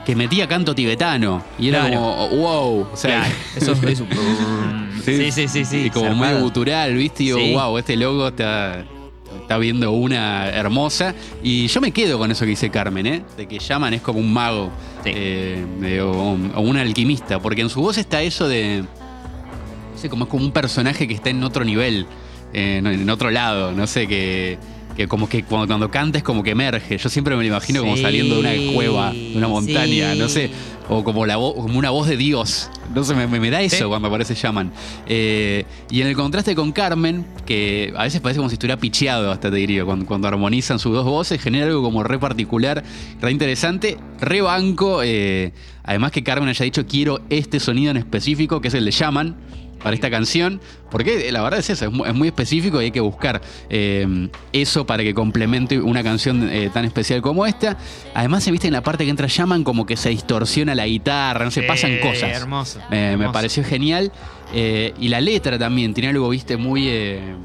que 0.05 0.15
metía 0.15 0.47
canto 0.47 0.73
tibetano. 0.75 1.43
Y 1.59 1.69
era 1.69 1.81
Claro. 1.87 1.95
como, 2.01 2.29
wow. 2.29 2.87
O 2.93 2.97
sea, 2.97 3.19
Claro, 3.21 3.35
eso 3.57 3.71
es 3.73 3.83
eso. 3.83 4.05
Sí, 5.03 5.31
sí, 5.31 5.47
sí, 5.47 5.65
sí. 5.65 5.77
Y 5.85 5.89
como 5.89 6.09
zarpado. 6.09 6.33
muy 6.35 6.41
gutural, 6.43 6.93
¿viste? 6.95 7.23
Y 7.23 7.25
digo, 7.27 7.39
Sí. 7.39 7.53
wow, 7.53 7.75
este 7.79 7.95
logo 7.95 8.27
está, 8.27 8.85
está 9.41 9.57
viendo 9.57 9.91
una 9.93 10.47
hermosa. 10.49 11.15
Y 11.41 11.65
yo 11.67 11.81
me 11.81 11.91
quedo 11.91 12.19
con 12.19 12.29
eso 12.29 12.45
que 12.45 12.51
dice 12.51 12.69
Carmen, 12.69 13.07
¿eh? 13.07 13.23
De 13.35 13.47
que 13.47 13.57
llaman 13.57 13.95
es 13.95 14.01
como 14.01 14.19
un 14.19 14.31
mago 14.31 14.69
Sí. 15.03 15.09
eh, 15.15 15.65
de- 15.79 16.01
o, 16.03 16.11
o 16.11 16.61
un 16.61 16.77
alquimista. 16.77 17.39
Porque 17.39 17.61
en 17.61 17.69
su 17.69 17.81
voz 17.81 17.97
está 17.97 18.21
eso 18.21 18.47
de. 18.47 18.83
No 18.83 19.97
sé, 19.97 20.07
como 20.07 20.25
es 20.25 20.29
como 20.29 20.43
un 20.45 20.51
personaje 20.51 21.07
que 21.07 21.15
está 21.15 21.31
en 21.31 21.43
otro 21.43 21.65
nivel, 21.65 22.05
eh, 22.53 22.81
en 22.83 23.09
otro 23.09 23.31
lado. 23.31 23.71
No 23.71 23.87
sé, 23.87 24.05
que. 24.07 24.59
Que 24.95 25.07
como 25.07 25.27
que 25.29 25.43
cuando, 25.43 25.67
cuando 25.67 25.89
canta 25.89 26.17
es 26.17 26.23
como 26.23 26.43
que 26.43 26.51
emerge. 26.51 26.97
Yo 26.97 27.09
siempre 27.09 27.35
me 27.35 27.43
lo 27.43 27.47
imagino 27.47 27.81
como 27.81 27.95
Sí, 27.95 28.01
saliendo 28.01 28.41
de 28.41 28.41
una 28.65 28.73
cueva, 28.73 29.11
de 29.13 29.33
una 29.35 29.47
montaña, 29.47 30.13
sí. 30.13 30.19
no 30.19 30.27
sé, 30.29 30.49
o 30.89 31.03
como, 31.03 31.25
la 31.25 31.37
vo- 31.37 31.55
como 31.55 31.79
una 31.79 31.89
voz 31.91 32.07
de 32.07 32.17
Dios. 32.17 32.69
No 32.93 33.03
sé, 33.05 33.15
me, 33.15 33.25
me- 33.25 33.39
me 33.39 33.49
da 33.49 33.61
eso 33.61 33.77
Sí. 33.77 33.83
cuando 33.85 34.09
aparece 34.09 34.35
Shaman. 34.35 34.71
Eh, 35.07 35.63
y 35.89 36.01
en 36.01 36.07
el 36.07 36.15
contraste 36.15 36.55
con 36.55 36.73
Carmen, 36.73 37.25
que 37.45 37.93
a 37.95 38.03
veces 38.03 38.19
parece 38.19 38.39
como 38.39 38.49
si 38.49 38.55
estuviera 38.55 38.77
picheado, 38.77 39.31
hasta 39.31 39.49
te 39.49 39.55
diría, 39.55 39.85
cuando, 39.85 40.05
cuando 40.05 40.27
armonizan 40.27 40.77
sus 40.77 40.91
dos 40.93 41.05
voces, 41.05 41.41
genera 41.41 41.67
algo 41.67 41.81
como 41.81 42.03
re 42.03 42.19
particular, 42.19 42.83
re 43.21 43.31
interesante, 43.31 43.97
re 44.19 44.41
banco. 44.41 45.01
eh, 45.03 45.53
además 45.83 46.11
que 46.11 46.21
Carmen 46.23 46.49
haya 46.49 46.65
dicho, 46.65 46.85
quiero 46.85 47.21
este 47.29 47.59
sonido 47.61 47.91
en 47.91 47.97
específico, 47.97 48.59
que 48.59 48.67
es 48.67 48.73
el 48.73 48.83
de 48.85 48.91
Shaman 48.91 49.35
para 49.83 49.95
esta 49.95 50.09
canción, 50.09 50.61
porque 50.89 51.31
la 51.31 51.41
verdad 51.41 51.59
es 51.59 51.69
eso, 51.69 51.85
es 51.85 51.91
muy, 51.91 52.07
es 52.07 52.13
muy 52.13 52.27
específico 52.27 52.81
y 52.81 52.85
hay 52.85 52.91
que 52.91 52.99
buscar 52.99 53.41
eh, 53.69 54.29
eso 54.53 54.85
para 54.85 55.03
que 55.03 55.13
complemente 55.13 55.79
una 55.79 56.03
canción 56.03 56.49
eh, 56.49 56.69
tan 56.73 56.85
especial 56.85 57.21
como 57.21 57.45
esta. 57.45 57.77
Además, 58.13 58.43
se 58.43 58.51
viste 58.51 58.67
en 58.67 58.73
la 58.73 58.81
parte 58.81 59.03
que 59.05 59.09
entra 59.09 59.27
Shaman 59.27 59.63
como 59.63 59.85
que 59.85 59.97
se 59.97 60.09
distorsiona 60.09 60.75
la 60.75 60.85
guitarra, 60.85 61.45
no 61.45 61.51
se 61.51 61.63
pasan 61.63 61.97
cosas. 61.99 62.31
Hermoso. 62.31 62.79
Me, 62.89 63.29
pareció 63.31 63.63
genial. 63.63 64.11
Eh, 64.53 64.93
y 64.99 65.07
la 65.07 65.21
letra 65.21 65.57
también 65.57 65.93
tiene 65.93 66.09
algo, 66.09 66.27
viste, 66.29 66.57
muy. 66.57 66.87
eh, 66.89 67.35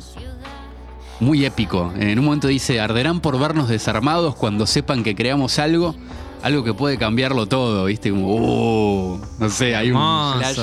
muy 1.20 1.44
épico. 1.44 1.92
En 1.98 2.18
un 2.18 2.24
momento 2.24 2.48
dice: 2.48 2.80
Arderán 2.80 3.20
por 3.20 3.38
vernos 3.38 3.68
desarmados 3.68 4.34
cuando 4.34 4.66
sepan 4.66 5.02
que 5.02 5.14
creamos 5.14 5.58
algo. 5.58 5.94
Algo 6.42 6.62
que 6.62 6.74
puede 6.74 6.98
cambiarlo 6.98 7.46
todo, 7.46 7.86
¿viste? 7.86 8.10
Como, 8.10 8.26
"Oh", 8.28 9.20
no 9.38 9.48
sé, 9.48 9.74
hay 9.74 9.90
un 9.90 9.98
flash 10.38 10.58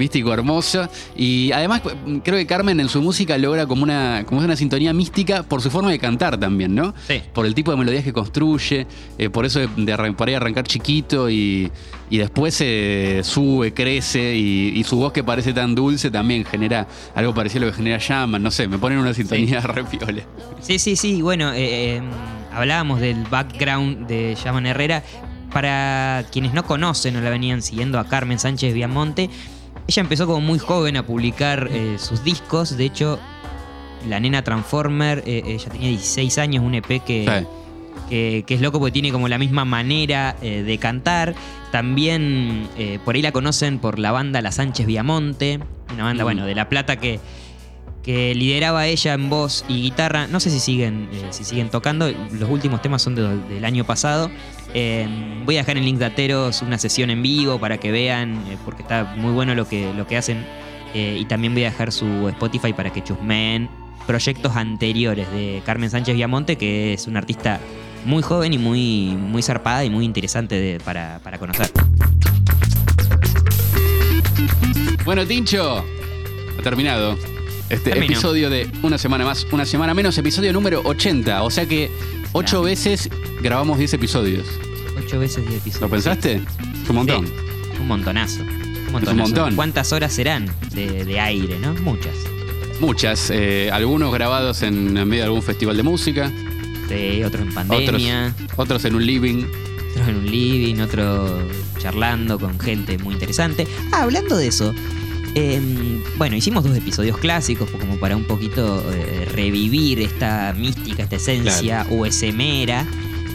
místico 0.00 0.32
hermoso. 0.32 0.88
Y 1.14 1.52
además 1.52 1.82
creo 2.24 2.36
que 2.38 2.46
Carmen 2.46 2.80
en 2.80 2.88
su 2.88 3.00
música 3.00 3.38
logra 3.38 3.66
como 3.66 3.84
una, 3.84 4.24
como 4.26 4.40
una 4.40 4.56
sintonía 4.56 4.92
mística 4.92 5.44
por 5.44 5.62
su 5.62 5.70
forma 5.70 5.92
de 5.92 6.00
cantar 6.00 6.38
también, 6.40 6.74
¿no? 6.74 6.92
Sí. 7.06 7.22
Por 7.32 7.46
el 7.46 7.54
tipo 7.54 7.70
de 7.70 7.76
melodías 7.76 8.02
que 8.02 8.12
construye, 8.12 8.86
eh, 9.18 9.30
por 9.30 9.46
eso 9.46 9.60
de, 9.60 9.68
de 9.76 10.12
por 10.14 10.28
ahí 10.28 10.34
arrancar 10.34 10.64
chiquito 10.64 11.30
y, 11.30 11.70
y 12.10 12.18
después 12.18 12.58
eh, 12.60 13.20
sube, 13.22 13.72
crece 13.72 14.34
y, 14.34 14.72
y 14.74 14.82
su 14.82 14.96
voz 14.96 15.12
que 15.12 15.22
parece 15.22 15.52
tan 15.52 15.74
dulce 15.74 16.10
también 16.10 16.44
genera 16.44 16.88
algo 17.14 17.32
parecido 17.32 17.64
a 17.64 17.66
lo 17.66 17.72
que 17.72 17.76
genera 17.76 17.98
Shaman, 18.00 18.42
no 18.42 18.50
sé, 18.50 18.66
me 18.66 18.78
ponen 18.78 18.98
una 18.98 19.14
sintonía 19.14 19.60
re 19.60 19.84
piola. 19.84 20.22
Sí, 20.60 20.78
sí, 20.78 20.96
sí. 20.96 21.22
Bueno, 21.22 21.52
eh, 21.52 21.96
eh, 21.96 22.02
hablábamos 22.52 23.00
del 23.00 23.22
background 23.24 24.06
de 24.06 24.36
Yaman 24.42 24.66
Herrera. 24.66 25.02
Para 25.52 26.26
quienes 26.30 26.54
no 26.54 26.64
conocen 26.64 27.16
o 27.16 27.20
la 27.20 27.28
venían 27.28 27.60
siguiendo 27.60 27.98
a 27.98 28.06
Carmen 28.06 28.38
Sánchez 28.38 28.72
Viamonte, 28.72 29.30
ella 29.90 30.00
empezó 30.02 30.26
como 30.26 30.40
muy 30.40 30.58
joven 30.58 30.96
a 30.96 31.04
publicar 31.04 31.68
eh, 31.70 31.96
sus 31.98 32.22
discos. 32.24 32.76
De 32.76 32.84
hecho, 32.84 33.18
La 34.08 34.20
Nena 34.20 34.42
Transformer, 34.42 35.22
eh, 35.26 35.42
ella 35.46 35.68
tenía 35.70 35.88
16 35.88 36.38
años, 36.38 36.64
un 36.64 36.74
EP 36.74 37.00
que, 37.04 37.26
Sí. 37.40 37.46
que, 38.08 38.44
que 38.46 38.54
es 38.54 38.60
loco 38.60 38.78
porque 38.78 38.92
tiene 38.92 39.10
como 39.12 39.26
la 39.28 39.36
misma 39.38 39.64
manera 39.64 40.36
eh, 40.42 40.62
de 40.62 40.78
cantar. 40.78 41.34
También 41.72 42.68
por 43.04 43.14
ahí 43.14 43.22
la 43.22 43.30
conocen 43.32 43.78
por 43.78 43.98
la 43.98 44.10
banda 44.12 44.40
La 44.42 44.50
Sánchez 44.52 44.86
Viamonte, 44.86 45.60
una 45.94 46.04
banda, 46.04 46.24
Mm. 46.24 46.26
bueno, 46.26 46.46
de 46.46 46.54
La 46.54 46.68
Plata 46.68 46.96
que, 46.96 47.20
que 48.02 48.34
lideraba 48.34 48.86
ella 48.86 49.14
en 49.14 49.28
voz 49.28 49.64
y 49.68 49.82
guitarra. 49.82 50.26
No 50.26 50.40
sé 50.40 50.50
si 50.50 50.58
siguen, 50.60 51.08
eh, 51.12 51.26
si 51.30 51.44
siguen 51.44 51.68
tocando, 51.70 52.10
los 52.32 52.48
últimos 52.50 52.80
temas 52.82 53.02
son 53.02 53.14
de- 53.14 53.36
del 53.36 53.64
año 53.64 53.84
pasado. 53.84 54.30
Eh, 54.72 55.06
voy 55.44 55.56
a 55.56 55.60
dejar 55.60 55.76
en 55.76 55.84
link 55.84 55.98
de 55.98 56.06
Ateros 56.06 56.62
una 56.62 56.78
sesión 56.78 57.10
en 57.10 57.22
vivo 57.22 57.58
para 57.58 57.78
que 57.78 57.90
vean, 57.90 58.34
eh, 58.48 58.56
porque 58.64 58.82
está 58.82 59.14
muy 59.16 59.32
bueno 59.32 59.54
lo 59.54 59.68
que, 59.68 59.92
lo 59.94 60.06
que 60.06 60.16
hacen. 60.16 60.44
Eh, 60.94 61.18
y 61.20 61.24
también 61.26 61.52
voy 61.52 61.64
a 61.64 61.70
dejar 61.70 61.92
su 61.92 62.28
Spotify 62.28 62.72
para 62.72 62.90
que 62.92 63.02
chusmeen 63.04 63.68
proyectos 64.06 64.56
anteriores 64.56 65.30
de 65.30 65.62
Carmen 65.64 65.88
Sánchez 65.90 66.16
Viamonte, 66.16 66.56
que 66.56 66.94
es 66.94 67.06
una 67.06 67.18
artista 67.20 67.60
muy 68.06 68.22
joven 68.22 68.54
y 68.54 68.58
muy, 68.58 69.14
muy 69.14 69.42
zarpada 69.42 69.84
y 69.84 69.90
muy 69.90 70.04
interesante 70.04 70.58
de- 70.58 70.80
para, 70.80 71.20
para 71.22 71.38
conocer. 71.38 71.70
Bueno, 75.04 75.26
Tincho, 75.26 75.84
ha 76.58 76.62
terminado. 76.62 77.16
Este 77.70 77.90
Terminó. 77.92 78.12
episodio 78.12 78.50
de 78.50 78.68
Una 78.82 78.98
Semana 78.98 79.24
Más, 79.24 79.46
Una 79.52 79.64
Semana 79.64 79.94
Menos, 79.94 80.18
episodio 80.18 80.52
número 80.52 80.82
80. 80.84 81.42
O 81.44 81.50
sea 81.50 81.66
que 81.66 81.90
ocho 82.32 82.62
veces 82.62 83.08
grabamos 83.42 83.78
10 83.78 83.94
episodios. 83.94 84.46
Ocho 84.98 85.18
veces 85.20 85.46
10 85.48 85.60
episodios. 85.62 85.80
¿Lo 85.80 85.88
pensaste? 85.88 86.42
Es 86.82 86.88
un 86.90 86.96
montón. 86.96 87.26
Sí, 87.26 87.32
un 87.80 87.86
montonazo. 87.88 88.42
Un 88.42 88.92
montonazo. 88.92 89.16
montón. 89.22 89.56
¿Cuántas 89.56 89.92
horas 89.92 90.12
serán 90.12 90.46
de, 90.74 91.04
de 91.04 91.20
aire, 91.20 91.58
no? 91.60 91.74
Muchas. 91.74 92.14
Muchas. 92.80 93.30
eh, 93.30 93.70
algunos 93.72 94.12
grabados 94.12 94.62
en, 94.62 94.96
en 94.96 95.08
medio 95.08 95.22
de 95.22 95.26
algún 95.26 95.42
festival 95.42 95.76
de 95.76 95.82
música. 95.84 96.28
Sí, 96.88 97.22
otros 97.22 97.42
en 97.42 97.48
Otros, 97.50 97.54
pandemia, 97.54 98.34
otros 98.56 98.84
en 98.84 98.96
un 98.96 99.06
living. 99.06 99.44
otros 99.92 100.08
en 100.08 100.16
un 100.16 100.26
living, 100.28 100.80
otros 100.80 101.40
charlando 101.78 102.36
con 102.36 102.58
gente 102.58 102.98
muy 102.98 103.14
interesante. 103.14 103.64
Ah, 103.92 104.02
hablando 104.02 104.36
de 104.36 104.48
eso. 104.48 104.74
Eh, 105.34 105.60
bueno, 106.16 106.36
hicimos 106.36 106.64
dos 106.64 106.76
episodios 106.76 107.18
clásicos 107.18 107.70
como 107.70 107.96
para 107.98 108.16
un 108.16 108.24
poquito 108.24 108.84
eh, 108.92 109.26
revivir 109.32 110.00
esta 110.00 110.54
mística, 110.56 111.02
esta 111.02 111.16
esencia 111.16 111.86
USMera. 111.90 112.86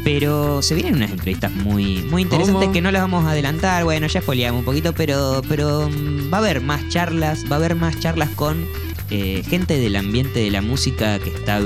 Pero 0.04 0.62
se 0.62 0.76
vienen 0.76 0.96
unas 0.98 1.10
entrevistas 1.10 1.52
muy, 1.52 2.04
muy 2.04 2.22
interesantes 2.22 2.62
¿Cómo? 2.62 2.72
que 2.74 2.82
no 2.82 2.92
las 2.92 3.02
vamos 3.02 3.26
a 3.26 3.32
adelantar. 3.32 3.84
Bueno, 3.86 4.06
ya 4.06 4.22
spoileamos 4.22 4.60
un 4.60 4.66
poquito, 4.66 4.94
pero, 4.94 5.42
pero 5.50 5.90
mm, 5.90 6.32
va 6.32 6.38
a 6.38 6.42
haber 6.42 6.62
más 6.62 6.88
charlas, 6.90 7.46
va 7.52 7.56
a 7.56 7.60
haber 7.60 7.74
más 7.74 8.00
charlas 8.00 8.30
con 8.36 8.68
eh, 9.10 9.42
gente 9.50 9.80
del 9.80 9.96
ambiente 9.96 10.40
de 10.42 10.52
la 10.52 10.62
música 10.62 11.18
que 11.18 11.32
está 11.32 11.58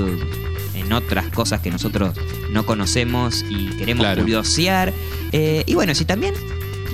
en 0.74 0.90
otras 0.92 1.26
cosas 1.28 1.60
que 1.60 1.70
nosotros 1.70 2.14
no 2.50 2.64
conocemos 2.64 3.44
y 3.50 3.66
queremos 3.76 4.04
Claro. 4.04 4.22
curiosear. 4.22 4.94
Eh, 5.32 5.62
y 5.66 5.74
bueno, 5.74 5.94
si 5.94 6.06
también 6.06 6.32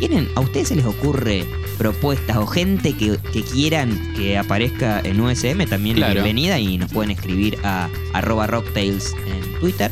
tienen, 0.00 0.28
a 0.34 0.40
ustedes 0.40 0.66
se 0.68 0.74
les 0.74 0.84
ocurre 0.84 1.44
propuestas 1.78 2.36
o 2.36 2.46
gente 2.46 2.94
que, 2.96 3.18
que 3.32 3.42
quieran 3.42 4.14
que 4.16 4.38
aparezca 4.38 5.00
en 5.04 5.20
USM, 5.20 5.66
también 5.68 5.96
Claro. 5.96 6.14
bienvenida 6.14 6.58
y 6.58 6.78
nos 6.78 6.90
pueden 6.92 7.10
escribir 7.10 7.58
a 7.64 7.88
arroba 8.12 8.46
rocktails 8.46 9.14
en 9.26 9.60
Twitter 9.60 9.90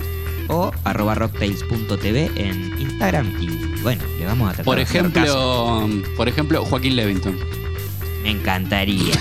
o 0.48 0.72
arroba 0.84 1.14
rocktails.tv 1.14 2.30
en 2.36 2.78
Instagram 2.80 3.32
y 3.40 3.80
bueno, 3.82 4.02
le 4.18 4.24
vamos 4.26 4.48
a 4.50 4.52
tratar 4.54 4.64
Por 4.64 4.76
caso. 4.78 4.98
ejemplo, 4.98 5.88
por 6.16 6.28
ejemplo, 6.28 6.64
Joaquín 6.64 6.96
Levington. 6.96 7.36
Me 8.22 8.30
encantaría. 8.30 9.14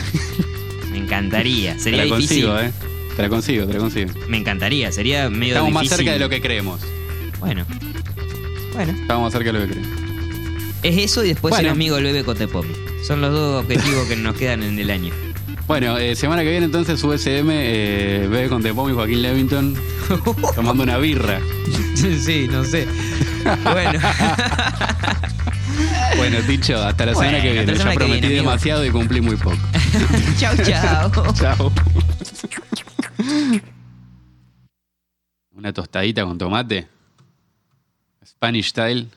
Me 0.92 0.98
encantaría. 1.00 1.74
Te 1.74 1.80
Sería 1.80 2.06
la 2.06 2.16
difícil. 2.16 2.46
consigo, 2.46 2.60
¿eh? 2.60 2.72
Te 3.16 3.22
la 3.24 3.30
consigo, 3.30 3.66
te 3.68 3.74
la 3.74 3.80
consigo. 3.80 4.12
Me 4.30 4.38
encantaría. 4.38 4.92
Sería 4.92 5.30
medio 5.30 5.54
Estamos 5.56 5.74
más 5.74 5.90
cerca 5.90 6.12
de 6.14 6.20
lo 6.20 6.30
que 6.30 6.40
creemos. 6.42 6.82
Bueno. 7.40 7.66
Bueno. 8.74 8.92
Estamos 8.94 9.24
más 9.24 9.34
cerca 9.34 9.52
de 9.52 9.60
lo 9.60 9.68
que 9.68 9.74
creemos. 9.74 10.03
Es 10.84 10.98
eso 10.98 11.24
y 11.24 11.30
después 11.30 11.52
Bueno. 11.52 11.70
el 11.70 11.72
amigo 11.74 11.98
el 11.98 12.04
bebé 12.04 12.24
Cotepomi. 12.24 12.74
Son 13.06 13.22
los 13.22 13.32
dos 13.32 13.64
objetivos 13.64 14.08
que 14.08 14.16
nos 14.16 14.36
quedan 14.36 14.64
en 14.64 14.78
el 14.80 14.90
año. 14.92 15.14
Bueno, 15.66 15.98
eh, 15.98 16.16
semana 16.16 16.44
que 16.44 16.50
viene 16.50 16.66
entonces 16.66 17.02
USM, 17.04 17.50
eh, 17.52 18.28
ve 18.30 18.50
con 18.50 18.62
Tepom 18.62 18.90
y 18.90 18.94
Joaquín 18.94 19.22
Levington 19.22 19.76
tomando 20.56 20.84
una 20.84 20.98
birra. 20.98 21.40
sí, 21.96 22.48
no 22.52 22.64
sé. 22.66 22.88
Bueno. 23.72 24.00
Bueno, 26.16 26.40
dicho, 26.44 26.78
hasta 26.78 27.08
la 27.08 27.14
Bueno, 27.14 27.32
semana 27.32 27.44
que 27.44 27.52
viene. 27.54 27.66
Ya 27.72 27.78
semana 27.78 27.92
que 27.94 27.98
prometí 27.98 28.22
viene, 28.22 28.28
amigo. 28.38 28.44
demasiado 28.52 28.86
y 28.86 28.92
cumplí 28.92 29.20
muy 29.20 29.36
poco. 29.36 29.58
chau, 30.38 30.56
chau. 30.58 31.34
Chao. 31.34 31.72
Una 35.56 35.74
tostadita 35.74 36.24
con 36.24 36.38
tomate. 36.38 36.88
Spanish 38.26 38.70
style. 38.70 39.10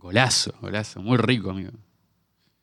Golazo, 0.00 0.54
golazo. 0.62 1.02
Muy 1.02 1.18
rico, 1.18 1.50
amigo. 1.50 1.72